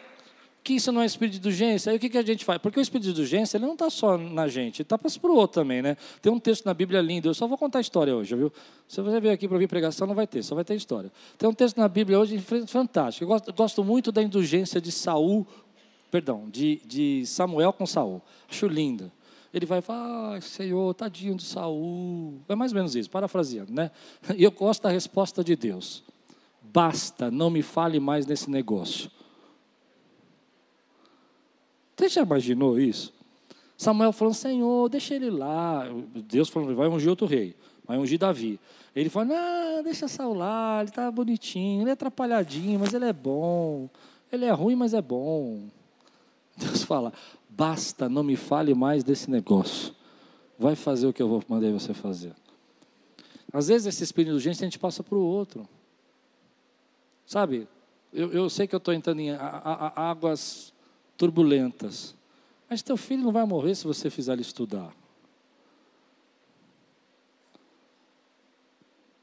[0.67, 1.89] que isso não é espírito de indulgência.
[1.89, 2.59] Aí o que, que a gente faz?
[2.61, 5.61] Porque o espírito de indulgência ele não está só na gente, está para o outro
[5.61, 5.95] também, né?
[6.21, 8.51] Tem um texto na Bíblia lindo, eu só vou contar a história hoje, viu?
[8.85, 11.09] Se você veio aqui para ouvir pregação, não vai ter, só vai ter história.
[11.37, 13.23] Tem um texto na Bíblia hoje fantástico.
[13.23, 15.47] Eu gosto, gosto muito da indulgência de Saul,
[16.11, 18.21] perdão, de, de Samuel com Saul.
[18.49, 19.09] Acho linda.
[19.53, 22.41] Ele vai falar, ah, Senhor, tadinho de Saul.
[22.49, 23.89] É mais ou menos isso, parafraseando, né?
[24.35, 26.03] E eu gosto da resposta de Deus.
[26.73, 29.09] Basta, não me fale mais nesse negócio.
[31.95, 33.13] Você já imaginou isso?
[33.75, 35.85] Samuel falando, Senhor, deixa ele lá.
[36.27, 38.59] Deus falando, vai ungir outro rei, vai ungir Davi.
[38.95, 43.13] Ele fala, não, deixa Saul lá, ele está bonitinho, ele é atrapalhadinho, mas ele é
[43.13, 43.87] bom.
[44.31, 45.67] Ele é ruim, mas é bom.
[46.57, 47.13] Deus fala,
[47.47, 49.93] basta, não me fale mais desse negócio.
[50.57, 52.33] Vai fazer o que eu vou mandar você fazer.
[53.53, 55.67] Às vezes esse espírito de urgência a gente passa para o outro.
[57.27, 57.67] Sabe,
[58.13, 60.73] eu, eu sei que eu estou entrando em a, a, a águas
[61.17, 62.15] turbulentas.
[62.69, 64.95] Mas teu filho não vai morrer se você fizer ele estudar.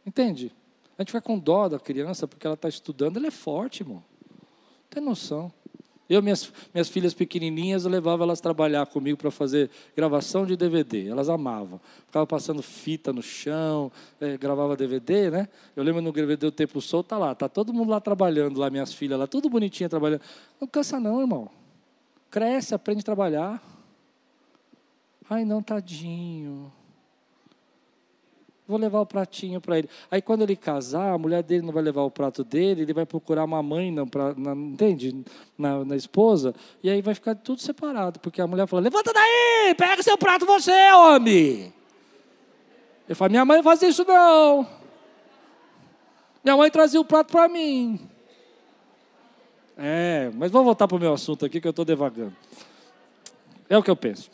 [0.04, 0.52] Entende?
[0.98, 4.04] A gente fica com dó da criança porque ela está estudando, ela é forte, irmão.
[4.90, 5.50] Tem noção.
[6.08, 11.08] Eu, minhas, minhas filhas pequenininhas, eu levava elas trabalhar comigo para fazer gravação de DVD.
[11.08, 11.80] Elas amavam.
[12.06, 13.90] Ficava passando fita no chão,
[14.20, 15.48] é, gravava DVD, né?
[15.74, 18.68] Eu lembro no DVD O Tempo Sol, tá lá, tá todo mundo lá trabalhando, lá
[18.68, 20.20] minhas filhas lá, tudo bonitinha trabalhando.
[20.60, 21.50] Não cansa não, irmão.
[22.30, 23.62] Cresce, aprende a trabalhar.
[25.28, 26.70] Ai, não, tadinho.
[28.66, 29.90] Vou levar o pratinho para ele.
[30.10, 33.04] Aí quando ele casar, a mulher dele não vai levar o prato dele, ele vai
[33.04, 35.24] procurar uma mãe, não, pra, na, entende?
[35.56, 39.74] Na, na, esposa, e aí vai ficar tudo separado, porque a mulher fala: levanta daí,
[39.76, 41.74] pega seu prato você, homem.
[43.06, 44.66] Ele fala: minha mãe não faz isso não.
[46.42, 48.00] Minha mãe trazia o prato para mim.
[49.76, 52.34] É, mas vamos voltar para o meu assunto aqui que eu estou devagando.
[53.68, 54.30] É o que eu penso.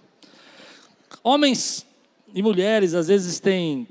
[1.22, 1.86] Homens
[2.34, 3.88] e mulheres às vezes têm,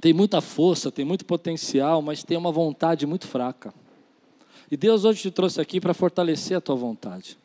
[0.00, 3.72] têm muita força, têm muito potencial, mas têm uma vontade muito fraca.
[4.70, 7.38] E Deus hoje te trouxe aqui para fortalecer a tua vontade.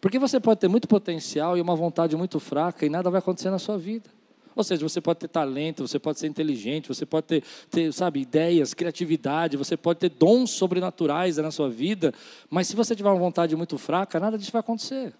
[0.00, 3.50] Porque você pode ter muito potencial e uma vontade muito fraca e nada vai acontecer
[3.50, 4.10] na sua vida.
[4.54, 8.20] Ou seja, você pode ter talento, você pode ser inteligente, você pode ter, ter, sabe,
[8.20, 12.12] ideias, criatividade, você pode ter dons sobrenaturais na sua vida,
[12.50, 15.14] mas se você tiver uma vontade muito fraca, nada disso vai acontecer.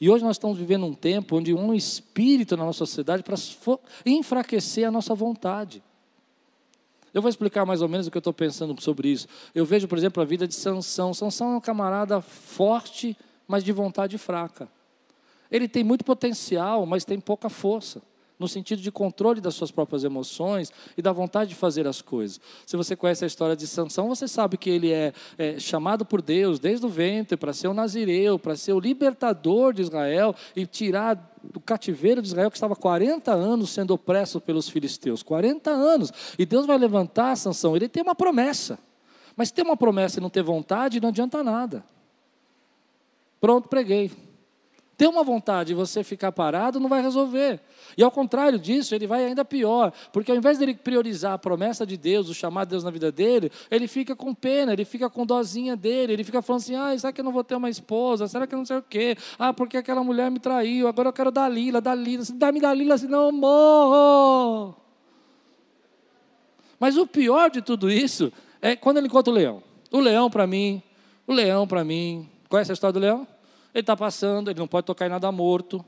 [0.00, 3.36] E hoje nós estamos vivendo um tempo onde um espírito na nossa sociedade para
[4.04, 5.82] enfraquecer a nossa vontade.
[7.12, 9.26] Eu vou explicar mais ou menos o que eu estou pensando sobre isso.
[9.54, 11.12] Eu vejo, por exemplo, a vida de Sansão.
[11.12, 13.16] Sansão é um camarada forte,
[13.48, 14.68] mas de vontade fraca.
[15.50, 18.00] Ele tem muito potencial, mas tem pouca força
[18.40, 22.40] no sentido de controle das suas próprias emoções e da vontade de fazer as coisas.
[22.66, 26.22] Se você conhece a história de Sansão, você sabe que ele é, é chamado por
[26.22, 30.64] Deus desde o ventre para ser o nazireu, para ser o libertador de Israel e
[30.64, 35.22] tirar do cativeiro de Israel que estava 40 anos sendo opresso pelos filisteus.
[35.22, 36.10] 40 anos.
[36.38, 37.76] E Deus vai levantar Sansão.
[37.76, 38.78] Ele tem uma promessa.
[39.36, 41.84] Mas ter uma promessa e não ter vontade não adianta nada.
[43.38, 44.10] Pronto, preguei
[45.00, 47.58] ter uma vontade e você ficar parado não vai resolver.
[47.96, 51.86] E ao contrário disso, ele vai ainda pior, porque ao invés dele priorizar a promessa
[51.86, 55.08] de Deus, o chamado de Deus na vida dele, ele fica com pena, ele fica
[55.08, 57.70] com dozinha dele, ele fica falando assim: ah, será que eu não vou ter uma
[57.70, 58.28] esposa?
[58.28, 59.16] Será que eu não sei o quê?
[59.38, 63.32] Ah, porque aquela mulher me traiu, agora eu quero Dalila, Dalila, dá-me Dalila, senão eu
[63.32, 64.76] morro.
[66.78, 69.62] Mas o pior de tudo isso é quando ele encontra o leão.
[69.90, 70.82] O leão para mim,
[71.26, 72.28] o leão para mim.
[72.50, 73.26] Conhece a história do leão?
[73.74, 75.84] Ele está passando, ele não pode tocar em nada morto.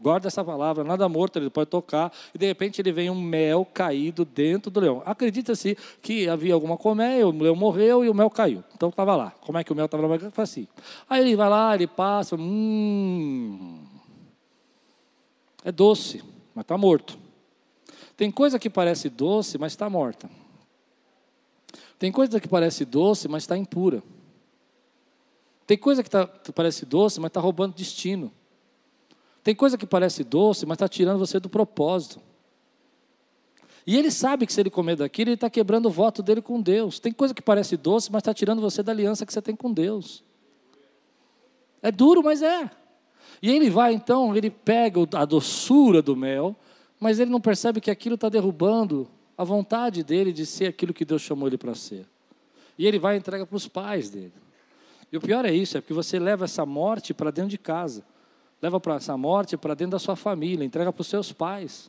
[0.00, 3.64] Guarda essa palavra, nada morto ele pode tocar, e de repente ele vem um mel
[3.64, 5.02] caído dentro do leão.
[5.06, 8.62] Acredita-se que havia alguma colmeia, o leão morreu e o mel caiu.
[8.74, 9.32] Então estava lá.
[9.40, 10.18] Como é que o mel estava lá?
[10.30, 10.68] Foi assim.
[11.08, 13.82] Aí ele vai lá, ele passa, hum,
[15.64, 16.22] é doce,
[16.54, 17.16] mas está morto.
[18.16, 20.28] Tem coisa que parece doce, mas está morta.
[21.98, 24.02] Tem coisa que parece doce, mas está impura.
[25.66, 28.32] Tem coisa que, tá, parece doce, mas está roubando destino.
[29.42, 32.20] Tem coisa que parece doce, mas está tirando você do propósito.
[33.86, 36.60] E ele sabe que se ele comer daquilo, ele está quebrando o voto dele com
[36.60, 36.98] Deus.
[36.98, 39.72] Tem coisa que parece doce, mas está tirando você da aliança que você tem com
[39.72, 40.24] Deus.
[41.82, 42.70] É duro, mas é.
[43.42, 46.56] E ele vai então, ele pega a doçura do mel,
[46.98, 51.04] mas ele não percebe que aquilo está derrubando a vontade dele de ser aquilo que
[51.04, 52.06] Deus chamou ele para ser.
[52.78, 54.32] E ele vai e entrega para os pais dele.
[55.14, 58.04] E o pior é isso, é porque você leva essa morte para dentro de casa.
[58.60, 61.88] Leva essa morte para dentro da sua família, entrega para os seus pais.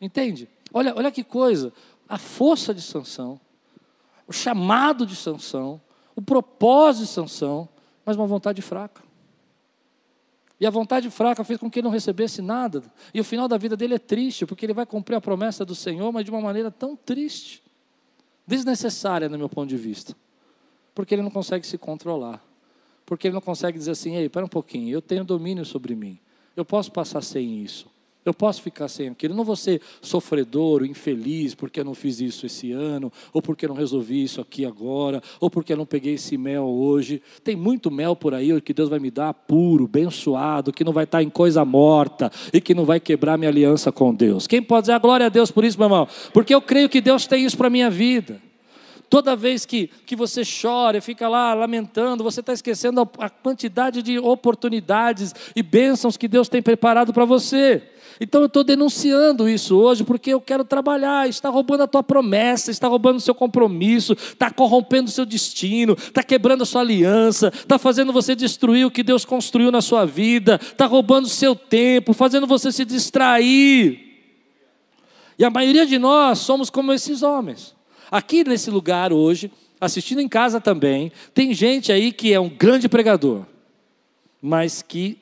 [0.00, 0.48] Entende?
[0.74, 1.72] Olha, olha que coisa,
[2.08, 3.40] a força de Sansão,
[4.26, 5.80] o chamado de Sansão,
[6.16, 7.68] o propósito de Sansão,
[8.04, 9.04] mas uma vontade fraca.
[10.58, 12.82] E a vontade fraca fez com que ele não recebesse nada.
[13.14, 15.76] E o final da vida dele é triste, porque ele vai cumprir a promessa do
[15.76, 17.62] Senhor, mas de uma maneira tão triste,
[18.44, 20.16] desnecessária, no meu ponto de vista.
[20.96, 22.42] Porque ele não consegue se controlar.
[23.04, 26.18] Porque ele não consegue dizer assim: ei, espera um pouquinho, eu tenho domínio sobre mim.
[26.56, 27.94] Eu posso passar sem isso.
[28.24, 29.34] Eu posso ficar sem aquilo.
[29.34, 33.66] Eu não vou ser sofredor, infeliz, porque eu não fiz isso esse ano, ou porque
[33.66, 37.22] eu não resolvi isso aqui agora, ou porque eu não peguei esse mel hoje.
[37.44, 40.92] Tem muito mel por aí que Deus vai me dar puro, bem suado, que não
[40.92, 44.46] vai estar em coisa morta e que não vai quebrar minha aliança com Deus.
[44.46, 46.08] Quem pode dizer a glória a Deus por isso, meu irmão?
[46.32, 48.45] Porque eu creio que Deus tem isso para a minha vida.
[49.08, 54.02] Toda vez que, que você chora, fica lá lamentando, você está esquecendo a, a quantidade
[54.02, 57.82] de oportunidades e bênçãos que Deus tem preparado para você.
[58.20, 61.28] Então eu estou denunciando isso hoje porque eu quero trabalhar.
[61.28, 65.92] Está roubando a tua promessa, está roubando o seu compromisso, está corrompendo o seu destino,
[65.92, 70.04] está quebrando a sua aliança, está fazendo você destruir o que Deus construiu na sua
[70.04, 74.04] vida, está roubando o seu tempo, fazendo você se distrair.
[75.38, 77.75] E a maioria de nós somos como esses homens.
[78.10, 82.88] Aqui nesse lugar hoje, assistindo em casa também, tem gente aí que é um grande
[82.88, 83.44] pregador,
[84.40, 85.18] mas que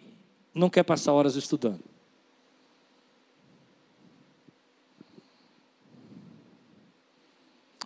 [0.55, 1.81] não quer passar horas estudando.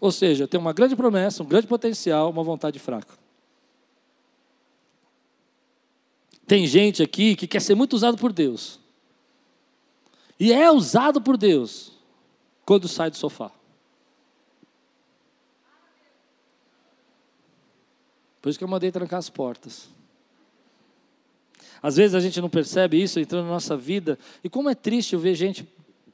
[0.01, 3.19] Ou seja, tem uma grande promessa, um grande potencial, uma vontade fraca.
[6.47, 8.79] Tem gente aqui que quer ser muito usado por Deus.
[10.39, 11.93] E é usado por Deus
[12.65, 13.51] quando sai do sofá.
[18.41, 19.89] Por isso que eu mandei trancar as portas.
[21.83, 24.19] Às vezes a gente não percebe isso entrando na nossa vida.
[24.43, 25.67] E como é triste ver gente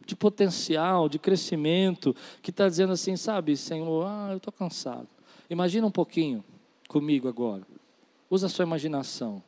[0.06, 5.08] de potencial, de crescimento, que está dizendo assim, sabe, Senhor, ah, eu estou cansado.
[5.48, 6.44] Imagina um pouquinho
[6.88, 7.62] comigo agora.
[8.28, 9.42] Usa a sua imaginação.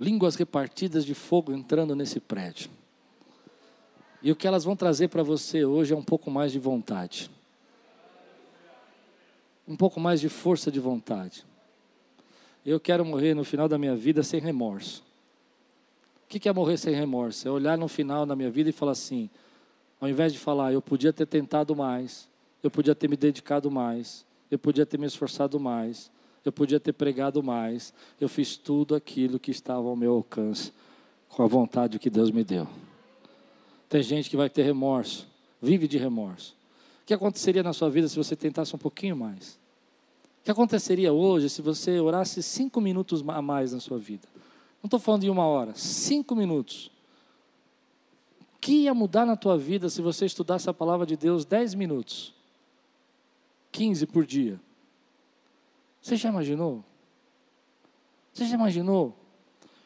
[0.00, 2.70] Línguas repartidas de fogo entrando nesse prédio.
[4.22, 7.30] E o que elas vão trazer para você hoje é um pouco mais de vontade
[9.66, 11.44] um pouco mais de força de vontade.
[12.64, 15.04] Eu quero morrer no final da minha vida sem remorso.
[16.24, 17.46] O que é morrer sem remorso?
[17.46, 19.30] É olhar no final da minha vida e falar assim:
[20.00, 22.28] ao invés de falar, eu podia ter tentado mais,
[22.62, 26.10] eu podia ter me dedicado mais, eu podia ter me esforçado mais,
[26.44, 30.72] eu podia ter pregado mais, eu fiz tudo aquilo que estava ao meu alcance,
[31.28, 32.68] com a vontade que Deus me deu.
[33.88, 35.28] Tem gente que vai ter remorso,
[35.62, 36.56] vive de remorso.
[37.06, 39.60] O que aconteceria na sua vida se você tentasse um pouquinho mais?
[40.40, 44.26] O que aconteceria hoje se você orasse cinco minutos a mais na sua vida?
[44.82, 46.90] Não estou falando de uma hora, cinco minutos.
[48.40, 51.74] O que ia mudar na tua vida se você estudasse a palavra de Deus dez
[51.74, 52.34] minutos?
[53.70, 54.60] Quinze por dia.
[56.02, 56.84] Você já imaginou?
[58.32, 59.16] Você já imaginou?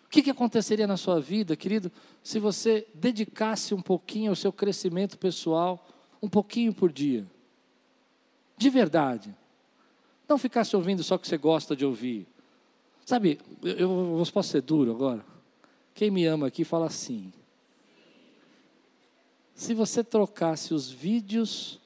[0.07, 1.93] O que, que aconteceria na sua vida, querido,
[2.23, 5.87] se você dedicasse um pouquinho ao seu crescimento pessoal?
[6.23, 7.27] Um pouquinho por dia.
[8.57, 9.35] De verdade.
[10.29, 12.27] Não ficasse ouvindo só que você gosta de ouvir.
[13.05, 15.25] Sabe, eu, eu posso ser duro agora.
[15.95, 17.33] Quem me ama aqui fala assim.
[19.55, 21.81] Se você trocasse os vídeos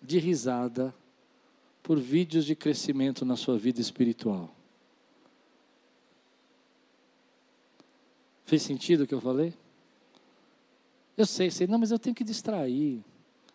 [0.00, 0.94] de risada
[1.82, 4.54] por vídeos de crescimento na sua vida espiritual.
[8.44, 9.54] Fez sentido o que eu falei?
[11.20, 12.98] Eu sei, sei, não, mas eu tenho que distrair,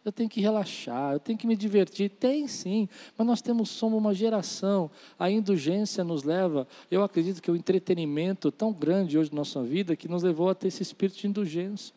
[0.03, 2.11] eu tenho que relaxar, eu tenho que me divertir.
[2.11, 2.87] Tem sim,
[3.17, 8.51] mas nós temos, somos uma geração, a indulgência nos leva, eu acredito que o entretenimento
[8.51, 11.91] tão grande hoje na nossa vida que nos levou a ter esse espírito de indulgência.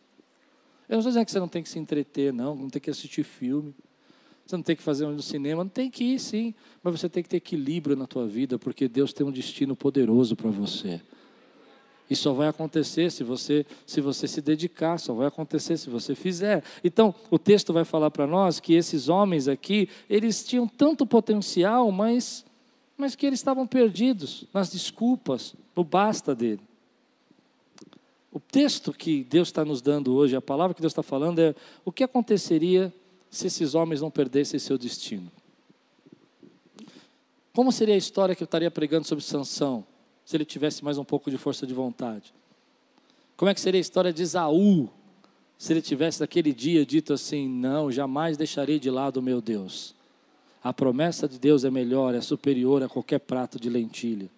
[0.88, 2.88] Eu não estou dizendo que você não tem que se entreter, não, não tem que
[2.88, 3.74] assistir filme,
[4.46, 7.22] você não tem que fazer um cinema, não tem que ir sim, mas você tem
[7.22, 11.02] que ter equilíbrio na tua vida, porque Deus tem um destino poderoso para você.
[12.10, 16.14] E só vai acontecer se você se você se dedicar, só vai acontecer se você
[16.14, 16.62] fizer.
[16.82, 21.90] Então, o texto vai falar para nós que esses homens aqui, eles tinham tanto potencial,
[21.92, 22.44] mas
[22.96, 26.60] mas que eles estavam perdidos nas desculpas, no basta dele.
[28.32, 31.54] O texto que Deus está nos dando hoje, a palavra que Deus está falando é
[31.84, 32.92] o que aconteceria
[33.30, 35.30] se esses homens não perdessem seu destino.
[37.54, 39.84] Como seria a história que eu estaria pregando sobre Sansão?
[40.28, 42.34] Se ele tivesse mais um pouco de força de vontade?
[43.34, 44.90] Como é que seria a história de Esaú,
[45.56, 49.94] se ele tivesse naquele dia dito assim: Não, jamais deixarei de lado o meu Deus.
[50.62, 54.28] A promessa de Deus é melhor, é superior a qualquer prato de lentilha.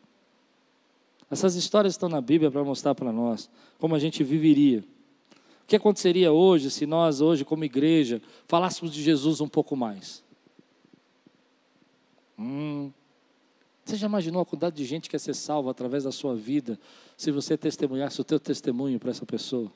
[1.28, 4.84] Essas histórias estão na Bíblia para mostrar para nós como a gente viveria.
[5.64, 10.22] O que aconteceria hoje se nós, hoje, como igreja, falássemos de Jesus um pouco mais?
[12.38, 12.92] Hum,
[13.84, 16.78] você já imaginou a quantidade de gente que quer ser salva através da sua vida,
[17.16, 19.70] se você testemunhasse o teu testemunho para essa pessoa?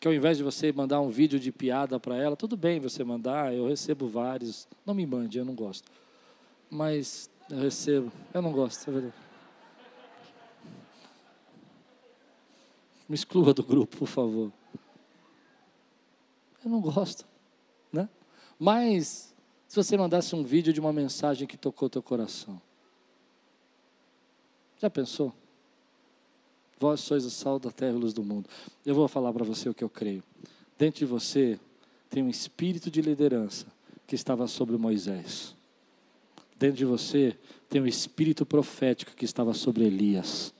[0.00, 3.02] Que ao invés de você mandar um vídeo de piada para ela, tudo bem você
[3.02, 4.68] mandar, eu recebo vários.
[4.86, 5.90] Não me mande, eu não gosto.
[6.70, 9.14] Mas eu recebo, eu não gosto, é verdade.
[13.08, 14.52] Me exclua do grupo, por favor.
[16.62, 17.24] Eu não gosto,
[17.92, 18.08] né?
[18.58, 19.34] Mas
[19.68, 22.60] se você mandasse um vídeo de uma mensagem que tocou teu coração?
[24.80, 25.32] Já pensou?
[26.80, 28.48] Vós sois o sal da terra e luz do mundo.
[28.86, 30.22] Eu vou falar para você o que eu creio.
[30.78, 31.60] Dentro de você
[32.08, 33.66] tem um espírito de liderança
[34.06, 35.54] que estava sobre Moisés.
[36.58, 37.36] Dentro de você
[37.68, 40.54] tem um espírito profético que estava sobre Elias.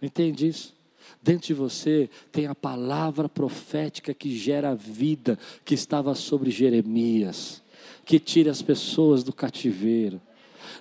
[0.00, 0.76] Entende isso?
[1.20, 7.62] Dentro de você tem a palavra profética que gera vida, que estava sobre Jeremias
[8.06, 10.20] que tire as pessoas do cativeiro.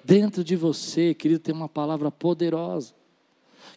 [0.03, 2.93] Dentro de você, querido, tem uma palavra poderosa,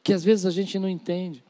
[0.03, 1.43] que às vezes a gente não entende.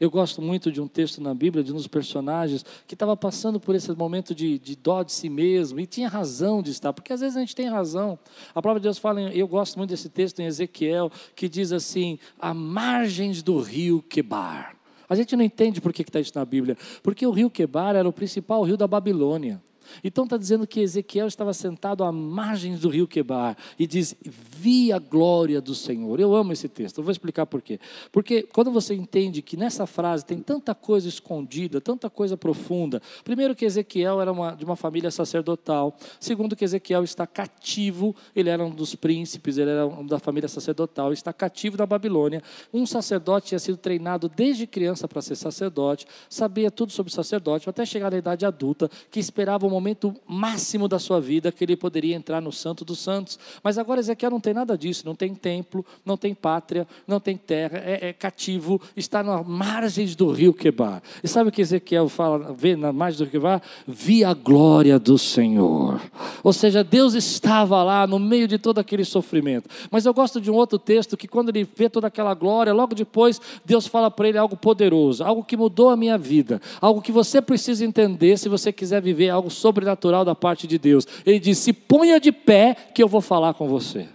[0.00, 3.60] Eu gosto muito de um texto na Bíblia, de um dos personagens, que estava passando
[3.60, 7.12] por esse momento de, de dó de si mesmo, e tinha razão de estar, porque
[7.12, 8.18] às vezes a gente tem razão.
[8.54, 12.18] A palavra de Deus fala, eu gosto muito desse texto em Ezequiel, que diz assim:
[12.40, 14.74] a margens do rio Quebar.
[15.08, 18.08] A gente não entende por que está isso na Bíblia, porque o rio Quebar era
[18.08, 19.62] o principal rio da Babilônia.
[20.02, 24.92] Então está dizendo que Ezequiel estava sentado à margem do rio Quebar e diz: Vi
[24.92, 26.18] a glória do Senhor.
[26.20, 27.78] Eu amo esse texto, eu vou explicar por quê.
[28.10, 33.00] Porque quando você entende que nessa frase tem tanta coisa escondida, tanta coisa profunda.
[33.22, 35.96] Primeiro, que Ezequiel era uma, de uma família sacerdotal.
[36.18, 40.48] Segundo, que Ezequiel está cativo, ele era um dos príncipes, ele era um da família
[40.48, 42.42] sacerdotal, está cativo na Babilônia.
[42.72, 47.84] Um sacerdote tinha sido treinado desde criança para ser sacerdote, sabia tudo sobre sacerdote, até
[47.84, 51.76] chegar na idade adulta, que esperava um momento momento máximo da sua vida que ele
[51.76, 53.38] poderia entrar no Santo dos Santos.
[53.62, 57.36] Mas agora Ezequiel não tem nada disso, não tem templo, não tem pátria, não tem
[57.36, 61.02] terra, é, é cativo, está nas margens do rio Quebar.
[61.22, 63.60] E sabe o que Ezequiel fala, vê na margem do rio Quebar?
[63.86, 66.00] Vi a glória do Senhor.
[66.42, 69.68] Ou seja, Deus estava lá no meio de todo aquele sofrimento.
[69.90, 72.94] Mas eu gosto de um outro texto que quando ele vê toda aquela glória, logo
[72.94, 77.12] depois Deus fala para ele algo poderoso, algo que mudou a minha vida, algo que
[77.12, 81.06] você precisa entender se você quiser viver algo sobrenatural da parte de Deus.
[81.24, 84.06] Ele diz: se ponha de pé que eu vou falar com você.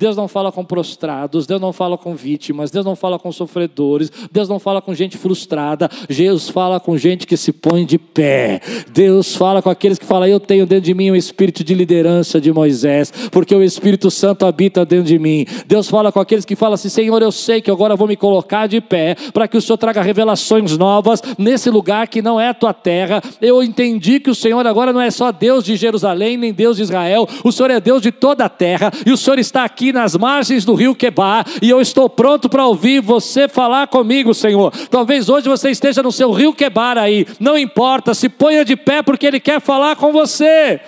[0.00, 4.10] Deus não fala com prostrados, Deus não fala com vítimas, Deus não fala com sofredores,
[4.32, 8.62] Deus não fala com gente frustrada, Deus fala com gente que se põe de pé.
[8.94, 12.40] Deus fala com aqueles que falam: Eu tenho dentro de mim o espírito de liderança
[12.40, 15.44] de Moisés, porque o Espírito Santo habita dentro de mim.
[15.66, 18.66] Deus fala com aqueles que falam assim: Senhor, eu sei que agora vou me colocar
[18.66, 22.54] de pé para que o Senhor traga revelações novas nesse lugar que não é a
[22.54, 23.22] tua terra.
[23.38, 26.84] Eu entendi que o Senhor agora não é só Deus de Jerusalém, nem Deus de
[26.84, 30.16] Israel, o Senhor é Deus de toda a terra e o Senhor está aqui nas
[30.16, 34.72] margens do rio Quebar, e eu estou pronto para ouvir você falar comigo, Senhor.
[34.90, 39.02] Talvez hoje você esteja no seu rio Quebar aí, não importa, se ponha de pé
[39.02, 40.80] porque Ele quer falar com você.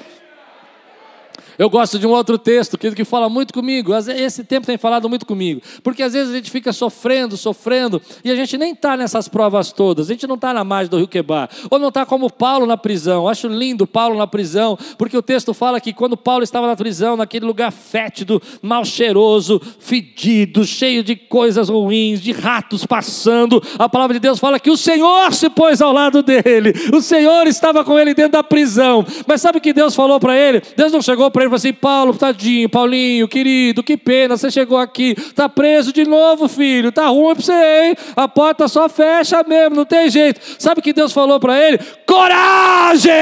[1.62, 3.94] Eu gosto de um outro texto que, que fala muito comigo.
[3.94, 5.62] Esse tempo tem falado muito comigo.
[5.84, 9.70] Porque às vezes a gente fica sofrendo, sofrendo, e a gente nem está nessas provas
[9.70, 10.10] todas.
[10.10, 11.48] A gente não está na margem do rio Quebar.
[11.70, 13.28] Ou não está como Paulo na prisão.
[13.28, 17.16] Acho lindo Paulo na prisão, porque o texto fala que quando Paulo estava na prisão,
[17.16, 24.14] naquele lugar fétido, mal cheiroso, fedido, cheio de coisas ruins, de ratos passando, a palavra
[24.14, 26.72] de Deus fala que o Senhor se pôs ao lado dele.
[26.92, 29.06] O Senhor estava com ele dentro da prisão.
[29.28, 30.60] Mas sabe o que Deus falou para ele?
[30.76, 34.78] Deus não chegou para ele falou assim: Paulo, tadinho, Paulinho, querido, que pena, você chegou
[34.78, 37.96] aqui, tá preso de novo, filho, tá ruim para você, hein?
[38.16, 40.40] A porta só fecha mesmo, não tem jeito.
[40.58, 41.78] Sabe o que Deus falou para ele?
[42.06, 43.12] Coragem!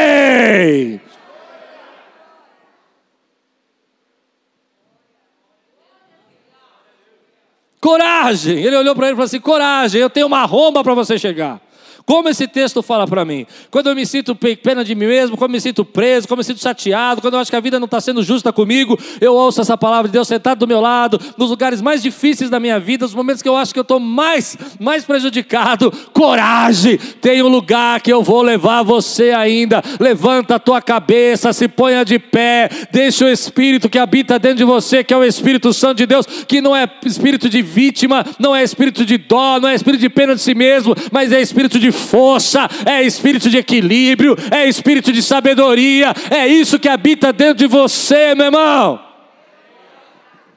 [7.80, 8.58] Coragem!
[8.62, 11.60] Ele olhou para ele e falou assim: Coragem, eu tenho uma romba para você chegar.
[12.04, 13.46] Como esse texto fala para mim?
[13.70, 16.42] Quando eu me sinto pena de mim mesmo, quando eu me sinto preso, quando eu
[16.42, 19.34] me sinto chateado, quando eu acho que a vida não está sendo justa comigo, eu
[19.34, 22.78] ouço essa palavra de Deus sentado do meu lado, nos lugares mais difíceis da minha
[22.78, 25.92] vida, nos momentos que eu acho que eu estou mais, mais prejudicado.
[26.12, 26.98] Coragem!
[27.20, 29.82] Tem um lugar que eu vou levar você ainda.
[29.98, 34.64] Levanta a tua cabeça, se ponha de pé, deixa o Espírito que habita dentro de
[34.64, 38.54] você, que é o Espírito Santo de Deus, que não é espírito de vítima, não
[38.54, 41.78] é espírito de dó, não é espírito de pena de si mesmo, mas é espírito
[41.78, 47.56] de força, é espírito de equilíbrio, é espírito de sabedoria, é isso que habita dentro
[47.56, 49.00] de você, meu irmão.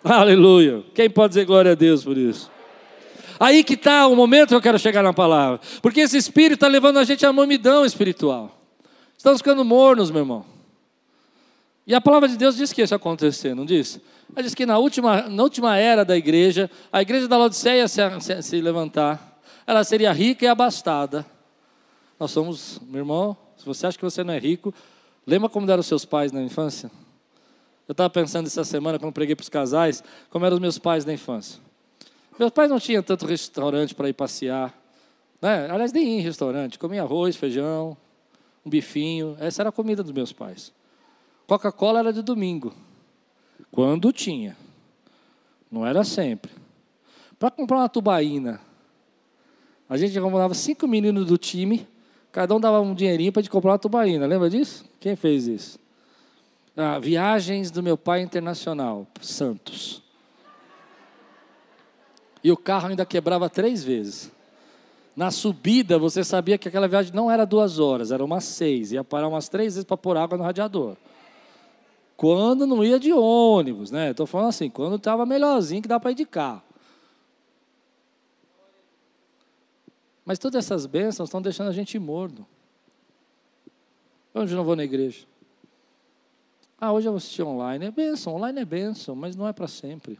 [0.03, 0.83] Aleluia.
[0.93, 2.51] Quem pode dizer glória a Deus por isso?
[3.39, 5.59] Aí que está o momento que eu quero chegar na palavra.
[5.81, 8.59] Porque esse espírito está levando a gente à momidão espiritual.
[9.17, 10.45] Estamos ficando mornos, meu irmão.
[11.85, 13.99] E a palavra de Deus diz que isso ia acontecer, não diz?
[14.33, 18.01] Ela diz que na última, na última era da igreja, a igreja da Laodiceia se,
[18.21, 19.32] se, se levantar
[19.65, 21.25] ela seria rica e abastada.
[22.19, 24.73] Nós somos, meu irmão, se você acha que você não é rico,
[25.25, 26.91] lembra como eram seus pais na infância?
[27.87, 31.03] Eu estava pensando essa semana, quando preguei para os casais, como eram os meus pais
[31.03, 31.59] na infância.
[32.39, 34.73] Meus pais não tinham tanto restaurante para ir passear.
[35.41, 35.69] Né?
[35.69, 36.79] Aliás, nem ia em restaurante.
[36.79, 37.97] Comia arroz, feijão,
[38.65, 39.35] um bifinho.
[39.39, 40.71] Essa era a comida dos meus pais.
[41.45, 42.73] Coca-Cola era de domingo.
[43.69, 44.55] Quando tinha.
[45.69, 46.51] Não era sempre.
[47.37, 48.61] Para comprar uma tubaína
[49.93, 51.87] a gente acomodava cinco meninos do time,
[52.31, 54.25] cada um dava um dinheirinho para comprar uma tubaína.
[54.25, 54.83] Lembra disso?
[54.99, 55.77] Quem fez isso?
[56.75, 60.01] Ah, viagens do meu pai internacional, Santos.
[62.43, 64.31] E o carro ainda quebrava três vezes.
[65.15, 68.91] Na subida, você sabia que aquela viagem não era duas horas, era umas seis.
[68.91, 70.97] Ia parar umas três vezes para pôr água no radiador.
[72.17, 74.09] Quando não ia de ônibus, né?
[74.09, 76.63] Estou falando assim, quando estava melhorzinho que dá para ir de carro.
[80.25, 82.47] Mas todas essas bênçãos estão deixando a gente morno.
[84.33, 85.25] Onde não vou na igreja?
[86.79, 87.85] Ah, hoje eu vou assistir online.
[87.85, 90.19] É bênção, online é bênção, mas não é para sempre.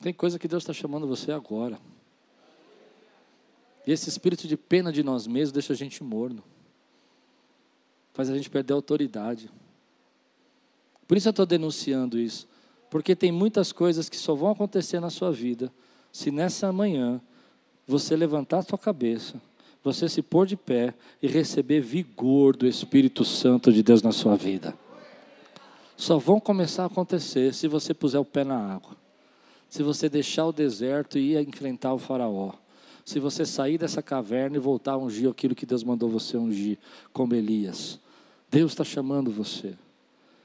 [0.00, 1.78] Tem coisa que Deus está chamando você agora.
[3.86, 6.42] E esse espírito de pena de nós mesmos deixa a gente morno.
[8.12, 9.50] Faz a gente perder a autoridade.
[11.06, 12.46] Por isso eu estou denunciando isso.
[12.90, 15.72] Porque tem muitas coisas que só vão acontecer na sua vida
[16.12, 17.20] se nessa manhã
[17.86, 19.40] você levantar a sua cabeça,
[19.82, 24.34] você se pôr de pé e receber vigor do Espírito Santo de Deus na sua
[24.34, 24.74] vida.
[25.96, 28.96] Só vão começar a acontecer se você puser o pé na água.
[29.68, 32.52] Se você deixar o deserto e ir enfrentar o faraó.
[33.04, 36.78] Se você sair dessa caverna e voltar a ungir aquilo que Deus mandou você ungir,
[37.12, 38.00] como Elias.
[38.50, 39.74] Deus está chamando você.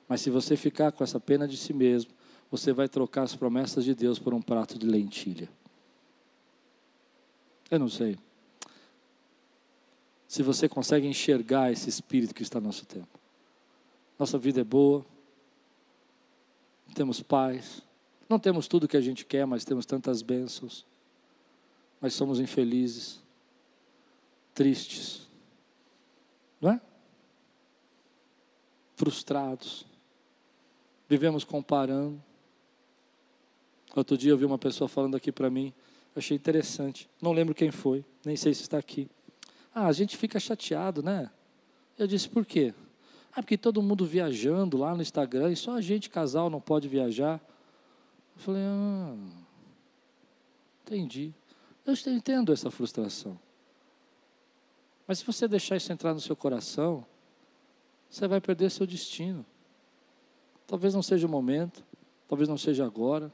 [0.07, 2.11] Mas se você ficar com essa pena de si mesmo,
[2.51, 5.47] você vai trocar as promessas de Deus por um prato de lentilha.
[7.69, 8.17] Eu não sei.
[10.27, 13.19] Se você consegue enxergar esse espírito que está no nosso tempo.
[14.17, 15.05] Nossa vida é boa,
[16.93, 17.81] temos paz,
[18.27, 20.85] não temos tudo que a gente quer, mas temos tantas bênçãos.
[22.01, 23.21] Mas somos infelizes,
[24.53, 25.27] tristes,
[26.61, 26.81] não é?
[28.95, 29.85] Frustrados,
[31.07, 32.21] vivemos comparando.
[33.95, 35.73] Outro dia eu vi uma pessoa falando aqui para mim,
[36.15, 37.09] achei interessante.
[37.21, 39.09] Não lembro quem foi, nem sei se está aqui.
[39.73, 41.29] Ah, a gente fica chateado, né?
[41.97, 42.73] Eu disse, por quê?
[43.31, 46.87] Ah, porque todo mundo viajando lá no Instagram e só a gente, casal, não pode
[46.87, 47.39] viajar.
[48.35, 49.15] Eu falei, ah,
[50.81, 51.33] entendi.
[51.85, 53.39] Eu entendo essa frustração.
[55.07, 57.05] Mas se você deixar isso entrar no seu coração,
[58.09, 59.45] você vai perder seu destino.
[60.67, 61.83] Talvez não seja o momento,
[62.27, 63.31] talvez não seja agora.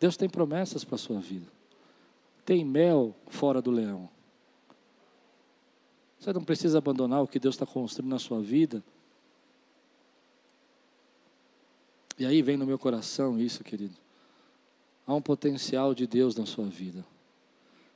[0.00, 1.46] Deus tem promessas para a sua vida.
[2.44, 4.08] Tem mel fora do leão.
[6.18, 8.82] Você não precisa abandonar o que Deus está construindo na sua vida.
[12.18, 13.94] E aí vem no meu coração isso, querido.
[15.06, 17.04] Há um potencial de Deus na sua vida.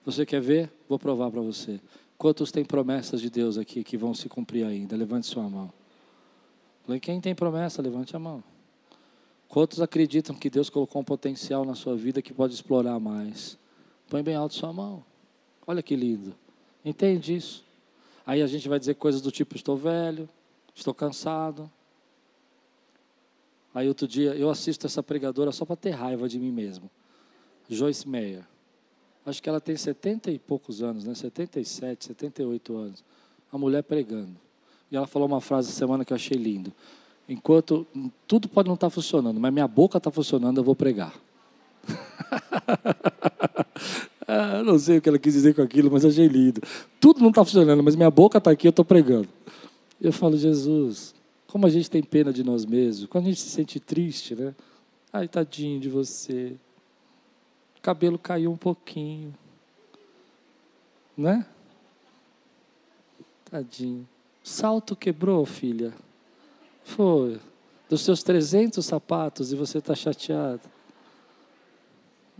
[0.05, 0.71] Você quer ver?
[0.89, 1.81] Vou provar para você.
[2.19, 4.97] Quantos tem promessas de Deus aqui que vão se cumprir ainda?
[4.97, 5.73] Levante sua mão.
[7.01, 8.43] Quem tem promessa, levante a mão.
[9.49, 13.59] Quantos acreditam que Deus colocou um potencial na sua vida que pode explorar mais?
[14.09, 15.05] Põe bem alto sua mão.
[15.67, 16.35] Olha que lindo.
[16.85, 17.65] Entende isso?
[18.27, 20.29] Aí a gente vai dizer coisas do tipo: estou velho,
[20.75, 21.71] estou cansado.
[23.75, 26.91] Aí outro dia eu assisto essa pregadora só para ter raiva de mim mesmo.
[27.69, 28.45] Joyce Meyer.
[29.27, 31.15] Acho que ela tem 70 e poucos anos, né?
[31.15, 33.05] 77, 78 anos.
[33.53, 34.37] A mulher pregando.
[34.91, 36.73] E ela falou uma frase semana que eu achei lindo.
[37.29, 37.87] Enquanto
[38.27, 41.15] tudo pode não estar tá funcionando, mas minha boca está funcionando, eu vou pregar.
[44.29, 46.61] ah, não sei o que ela quis dizer com aquilo, mas achei lindo.
[47.01, 49.27] Tudo não está funcionando, mas minha boca está aqui, eu estou pregando.
[49.99, 51.15] Eu falo, Jesus,
[51.47, 54.55] como a gente tem pena de nós mesmos, quando a gente se sente triste, né?
[55.11, 56.55] Ai, tadinho de você.
[57.79, 59.35] O cabelo caiu um pouquinho.
[61.17, 61.47] Né?
[63.51, 64.07] Tadinho.
[64.43, 65.95] Salto quebrou, filha.
[66.85, 67.41] Foi.
[67.89, 70.61] Dos seus 300 sapatos e você está chateado.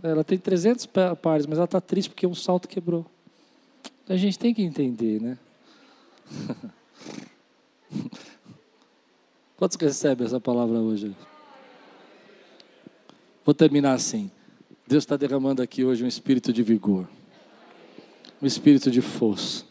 [0.01, 0.85] Ela tem 300
[1.21, 3.05] pares, mas ela está triste porque um salto quebrou.
[4.07, 5.37] A gente tem que entender, né?
[9.57, 11.15] Quantos recebem essa palavra hoje?
[13.45, 14.31] Vou terminar assim.
[14.87, 17.07] Deus está derramando aqui hoje um espírito de vigor,
[18.41, 19.69] um espírito de força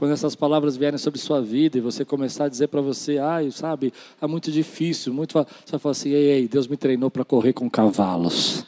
[0.00, 3.50] quando essas palavras vierem sobre sua vida e você começar a dizer para você, ai,
[3.50, 5.34] sabe, é muito difícil, muito.
[5.34, 8.64] Você vai falar assim, ei, ei, Deus me treinou para correr com cavalos.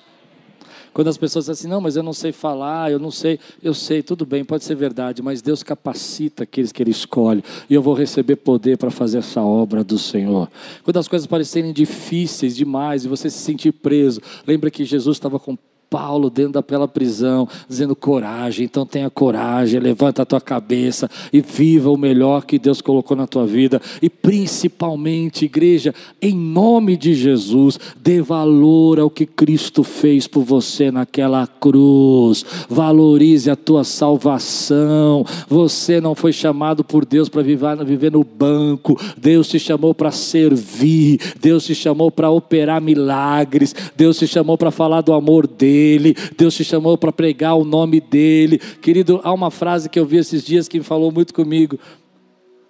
[0.93, 3.73] Quando as pessoas dizem assim, não, mas eu não sei falar, eu não sei, eu
[3.73, 7.83] sei, tudo bem, pode ser verdade, mas Deus capacita aqueles que Ele escolhe, e eu
[7.83, 10.51] vou receber poder para fazer essa obra do Senhor.
[10.85, 15.39] Quando as coisas parecerem difíceis demais e você se sentir preso, lembra que Jesus estava
[15.39, 15.57] com
[15.93, 21.91] Paulo dentro daquela prisão, dizendo coragem, então tenha coragem, levanta a tua cabeça e viva
[21.91, 23.79] o melhor que Deus colocou na tua vida.
[24.01, 30.91] E principalmente, igreja, em nome de Jesus, dê valor ao que Cristo fez por você
[30.91, 32.43] naquela cruz.
[32.71, 35.27] Valorize a tua salvação.
[35.47, 38.99] Você não foi chamado por Deus para viver, no banco.
[39.19, 41.21] Deus te chamou para servir.
[41.39, 43.75] Deus te chamou para operar milagres.
[43.95, 47.65] Deus te chamou para falar do amor dele dele, Deus te chamou para pregar o
[47.65, 48.59] nome dele.
[48.59, 51.77] Querido, há uma frase que eu vi esses dias que me falou muito comigo.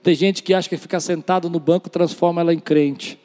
[0.03, 3.21] Tem gente que acha que ficar sentado no banco transforma ela em crente.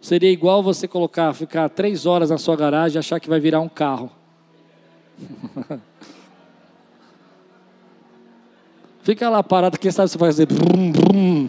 [0.00, 3.60] Seria igual você colocar, ficar três horas na sua garagem e achar que vai virar
[3.60, 4.10] um carro.
[9.02, 10.46] Fica lá parado, quem sabe você vai fazer.
[10.46, 11.48] Brum, brum.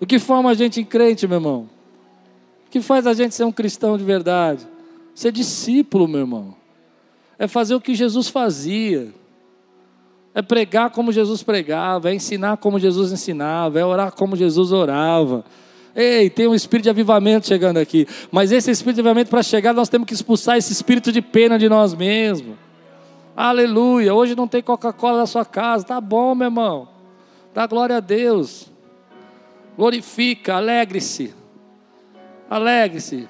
[0.00, 1.71] O que forma a gente em crente, meu irmão?
[2.72, 4.66] Que faz a gente ser um cristão de verdade?
[5.14, 6.54] Ser discípulo, meu irmão.
[7.38, 9.12] É fazer o que Jesus fazia.
[10.34, 15.44] É pregar como Jesus pregava, é ensinar como Jesus ensinava, é orar como Jesus orava.
[15.94, 18.06] Ei, tem um espírito de avivamento chegando aqui.
[18.30, 21.58] Mas esse espírito de avivamento, para chegar, nós temos que expulsar esse espírito de pena
[21.58, 22.56] de nós mesmos.
[23.36, 24.14] Aleluia.
[24.14, 25.84] Hoje não tem Coca-Cola na sua casa.
[25.84, 26.88] Tá bom, meu irmão.
[27.52, 28.72] Dá glória a Deus.
[29.76, 31.41] Glorifica, alegre-se.
[32.52, 33.26] Alegre-se.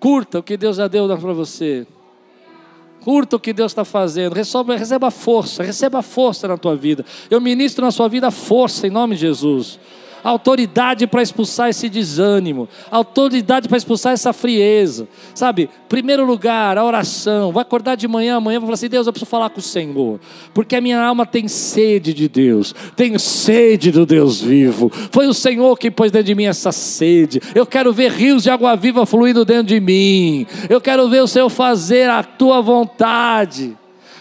[0.00, 1.86] Curta o que Deus já deu para você.
[3.02, 7.04] Curta o que Deus está fazendo, receba, receba força, receba força na tua vida.
[7.28, 9.78] Eu ministro na sua vida força em nome de Jesus
[10.24, 15.68] autoridade para expulsar esse desânimo, autoridade para expulsar essa frieza, sabe?
[15.88, 17.52] Primeiro lugar, a oração.
[17.52, 20.18] Vai acordar de manhã, amanhã, vai falar assim: Deus, eu preciso falar com o Senhor,
[20.54, 24.90] porque a minha alma tem sede de Deus, tem sede do Deus vivo.
[25.12, 27.40] Foi o Senhor que pôs dentro de mim essa sede.
[27.54, 30.46] Eu quero ver rios de água viva fluindo dentro de mim.
[30.70, 33.76] Eu quero ver o Senhor fazer a tua vontade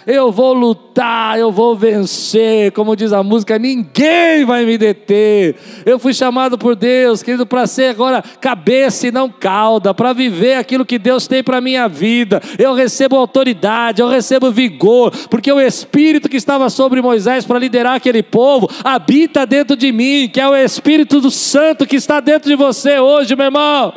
[0.06, 5.56] eu vou lutar, eu vou vencer, como diz a música, ninguém vai me deter.
[5.86, 10.56] Eu fui chamado por Deus, querido, para ser agora cabeça e não cauda, para viver
[10.56, 12.42] aquilo que Deus tem para minha vida.
[12.58, 17.96] Eu recebo autoridade, eu recebo vigor, porque o Espírito que estava sobre Moisés para liderar
[17.96, 22.50] aquele povo habita dentro de mim, que é o Espírito do Santo que está dentro
[22.50, 23.94] de você hoje, meu irmão.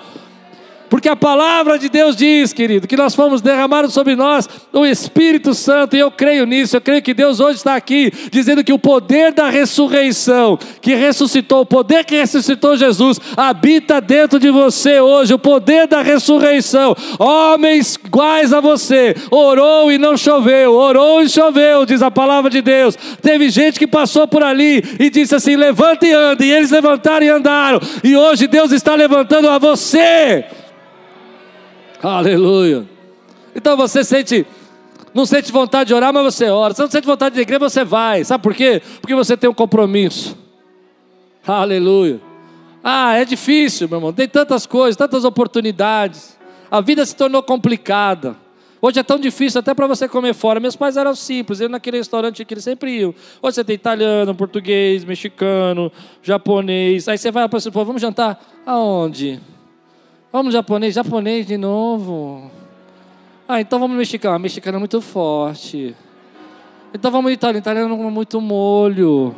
[0.89, 5.55] Porque a palavra de Deus diz, querido, que nós fomos derramados sobre nós o Espírito
[5.55, 8.79] Santo, e eu creio nisso, eu creio que Deus hoje está aqui dizendo que o
[8.79, 15.35] poder da ressurreição, que ressuscitou, o poder que ressuscitou Jesus, habita dentro de você hoje,
[15.35, 16.97] o poder da ressurreição.
[17.19, 22.63] Homens iguais a você, orou e não choveu, orou e choveu, diz a palavra de
[22.63, 22.97] Deus.
[23.21, 27.27] Teve gente que passou por ali e disse assim: levanta e anda, e eles levantaram
[27.27, 30.45] e andaram, e hoje Deus está levantando a você.
[32.03, 32.87] Aleluia.
[33.55, 34.47] Então você sente,
[35.15, 36.75] não sente vontade de orar, mas você ora.
[36.75, 38.23] Você não sente vontade de igreja, você vai.
[38.25, 38.83] Sabe por quê?
[39.01, 40.37] Porque você tem um compromisso.
[41.47, 42.21] Aleluia.
[42.83, 44.13] Ah, é difícil, meu irmão.
[44.13, 46.37] Tem tantas coisas, tantas oportunidades.
[46.71, 48.37] A vida se tornou complicada.
[48.81, 50.61] Hoje é tão difícil até para você comer fora.
[50.61, 53.15] Meus pais eram simples, iam naquele restaurante que eles sempre iam.
[53.43, 55.91] Hoje você tem italiano, português, mexicano,
[56.23, 57.09] japonês.
[57.09, 58.39] Aí você vai para o povo, vamos jantar?
[58.67, 59.41] Aonde?
[60.37, 60.95] Vamos japonês?
[60.95, 62.51] Japonês de novo.
[63.49, 64.39] Ah, então vamos no mexicano.
[64.39, 65.97] Mexicano é muito forte.
[66.93, 67.59] Então vamos no italiano.
[67.59, 69.35] Italiano com muito molho.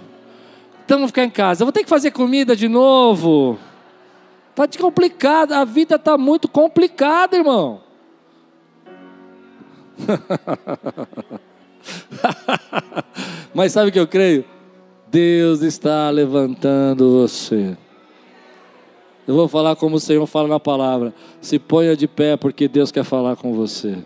[0.85, 1.65] Então vamos ficar em casa.
[1.65, 3.57] Vou ter que fazer comida de novo.
[4.57, 5.53] Tá de complicado.
[5.53, 7.81] A vida está muito complicada, irmão.
[13.55, 14.45] Mas sabe o que eu creio?
[15.09, 17.77] Deus está levantando você.
[19.29, 21.13] Eu vou falar como o Senhor fala na palavra.
[21.39, 23.99] Se ponha de pé porque Deus quer falar com você.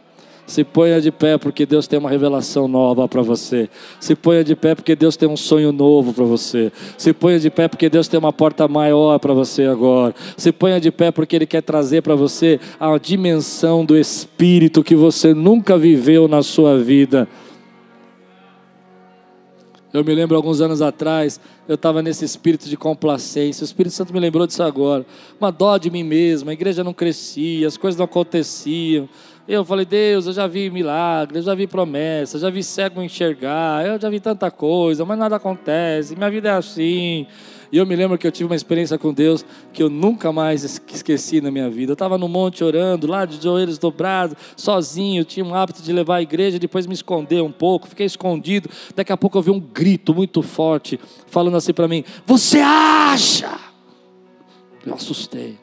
[0.48, 3.70] Se ponha de pé porque Deus tem uma revelação nova para você.
[4.00, 6.72] Se ponha de pé porque Deus tem um sonho novo para você.
[6.98, 10.12] Se ponha de pé porque Deus tem uma porta maior para você agora.
[10.36, 14.96] Se ponha de pé porque Ele quer trazer para você a dimensão do Espírito que
[14.96, 17.28] você nunca viveu na sua vida.
[19.93, 21.38] Eu me lembro alguns anos atrás,
[21.68, 23.62] eu estava nesse espírito de complacência.
[23.62, 25.05] O Espírito Santo me lembrou disso agora.
[25.38, 29.09] Uma dó de mim mesmo, a igreja não crescia, as coisas não aconteciam.
[29.47, 33.84] Eu falei, Deus, eu já vi milagres, eu já vi promessas, já vi cego enxergar,
[33.84, 37.26] eu já vi tanta coisa, mas nada acontece, minha vida é assim.
[37.72, 40.62] E eu me lembro que eu tive uma experiência com Deus que eu nunca mais
[40.62, 41.93] esqueci na minha vida.
[41.93, 45.22] Eu estava no monte orando, lá de joelhos dobrados, sozinho.
[45.22, 48.68] Eu tinha um hábito de levar a igreja, depois me esconder um pouco, fiquei escondido.
[48.95, 53.59] Daqui a pouco eu vi um grito muito forte, falando assim para mim: Você acha?
[54.86, 55.59] Eu assustei.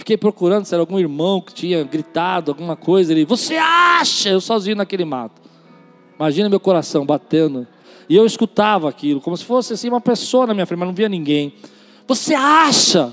[0.00, 3.12] Fiquei procurando se era algum irmão que tinha gritado alguma coisa.
[3.12, 4.30] Ele, você acha?
[4.30, 5.42] Eu sozinho naquele mato.
[6.18, 7.66] Imagina meu coração batendo.
[8.08, 10.94] E eu escutava aquilo, como se fosse assim uma pessoa na minha frente, mas não
[10.94, 11.52] via ninguém.
[12.08, 13.12] Você acha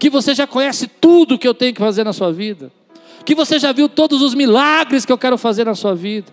[0.00, 2.72] que você já conhece tudo que eu tenho que fazer na sua vida?
[3.24, 6.32] Que você já viu todos os milagres que eu quero fazer na sua vida?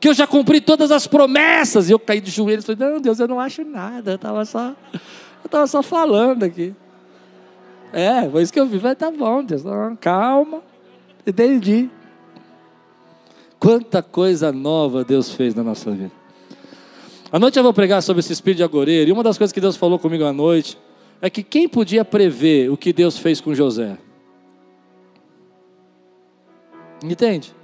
[0.00, 1.88] Que eu já cumpri todas as promessas?
[1.88, 4.10] E eu caí de joelhos e falei: Não, Deus, eu não acho nada.
[4.10, 6.74] Eu estava só, eu estava só falando aqui.
[7.94, 8.80] É, foi isso que eu vi.
[8.80, 9.62] Falei, tá bom, Deus,
[10.00, 10.60] calma.
[11.24, 11.88] Entendi.
[13.60, 16.10] Quanta coisa nova Deus fez na nossa vida.
[17.30, 19.60] À noite eu vou pregar sobre esse espírito de agoreiro, e uma das coisas que
[19.60, 20.76] Deus falou comigo à noite
[21.22, 23.96] é que quem podia prever o que Deus fez com José?
[27.02, 27.54] Entende?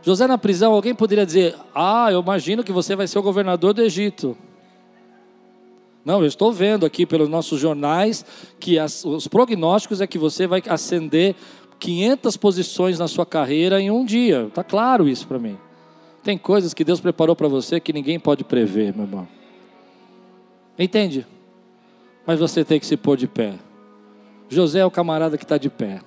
[0.00, 3.74] José na prisão, alguém poderia dizer: Ah, eu imagino que você vai ser o governador
[3.74, 4.36] do Egito.
[6.04, 8.24] Não, eu estou vendo aqui pelos nossos jornais
[8.58, 11.36] que as, os prognósticos é que você vai ascender
[11.78, 14.46] 500 posições na sua carreira em um dia.
[14.48, 15.56] Está claro isso para mim.
[16.22, 19.28] Tem coisas que Deus preparou para você que ninguém pode prever, meu irmão.
[20.78, 21.26] Entende?
[22.26, 23.54] Mas você tem que se pôr de pé.
[24.48, 26.00] José é o camarada que está de pé.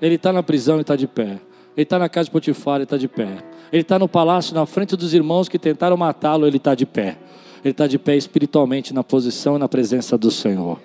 [0.00, 1.40] Ele está na prisão e está de pé.
[1.76, 3.38] Ele está na casa de Potifar e está de pé.
[3.72, 7.18] Ele está no palácio na frente dos irmãos que tentaram matá-lo, ele está de pé.
[7.64, 10.78] Ele está de pé espiritualmente na posição e na presença do Senhor.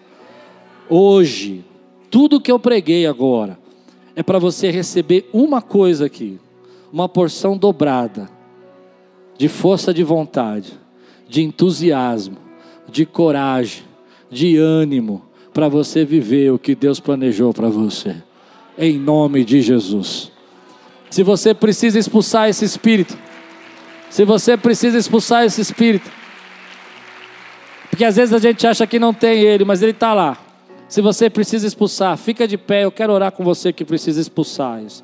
[0.90, 1.66] Hoje,
[2.10, 3.60] tudo que eu preguei agora
[4.16, 6.40] é para você receber uma coisa aqui
[6.92, 8.30] uma porção dobrada
[9.38, 10.74] de força de vontade,
[11.28, 12.38] de entusiasmo,
[12.92, 13.84] de coragem,
[14.30, 15.24] de ânimo
[15.54, 18.16] para você viver o que Deus planejou para você.
[18.78, 20.32] Em nome de Jesus.
[21.10, 23.18] Se você precisa expulsar esse espírito,
[24.10, 26.12] se você precisa expulsar esse espírito,
[28.00, 30.38] porque às vezes a gente acha que não tem ele, mas ele está lá.
[30.88, 32.86] Se você precisa expulsar, fica de pé.
[32.86, 35.04] Eu quero orar com você que precisa expulsar isso.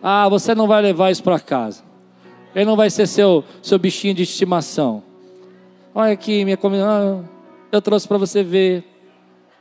[0.00, 1.82] Ah, você não vai levar isso para casa.
[2.54, 5.02] Ele não vai ser seu, seu bichinho de estimação.
[5.92, 6.84] Olha aqui, minha comida.
[6.86, 7.20] Ah,
[7.72, 8.84] eu trouxe para você ver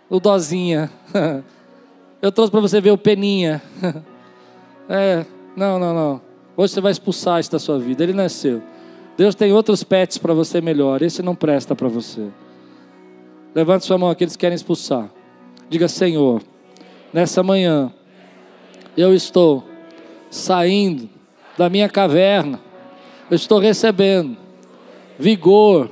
[0.07, 0.91] o Dozinha.
[2.21, 3.61] Eu trouxe para você ver o Peninha.
[4.89, 5.25] É,
[5.55, 6.21] não, não, não.
[6.55, 8.03] Hoje você vai expulsar isso da sua vida.
[8.03, 8.63] Ele não é seu.
[9.17, 11.01] Deus tem outros pets para você melhor.
[11.01, 12.27] Esse não presta para você.
[13.55, 15.09] Levante sua mão aqueles que querem expulsar.
[15.67, 16.43] Diga, Senhor,
[17.11, 17.91] nessa manhã
[18.95, 19.63] eu estou
[20.29, 21.09] saindo
[21.57, 22.59] da minha caverna.
[23.29, 24.37] Eu estou recebendo
[25.17, 25.89] vigor,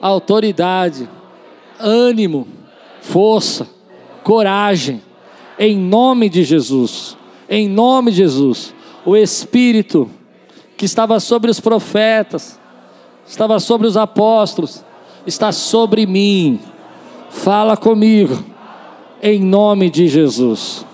[0.00, 1.08] autoridade,
[1.78, 2.48] ânimo,
[3.00, 3.68] força,
[4.24, 5.00] coragem,
[5.58, 7.16] em nome de Jesus.
[7.48, 8.74] Em nome de Jesus.
[9.04, 10.10] O Espírito
[10.76, 12.60] que estava sobre os profetas,
[13.26, 14.84] estava sobre os apóstolos,
[15.26, 16.60] está sobre mim.
[17.30, 18.44] Fala comigo,
[19.22, 20.85] em nome de Jesus.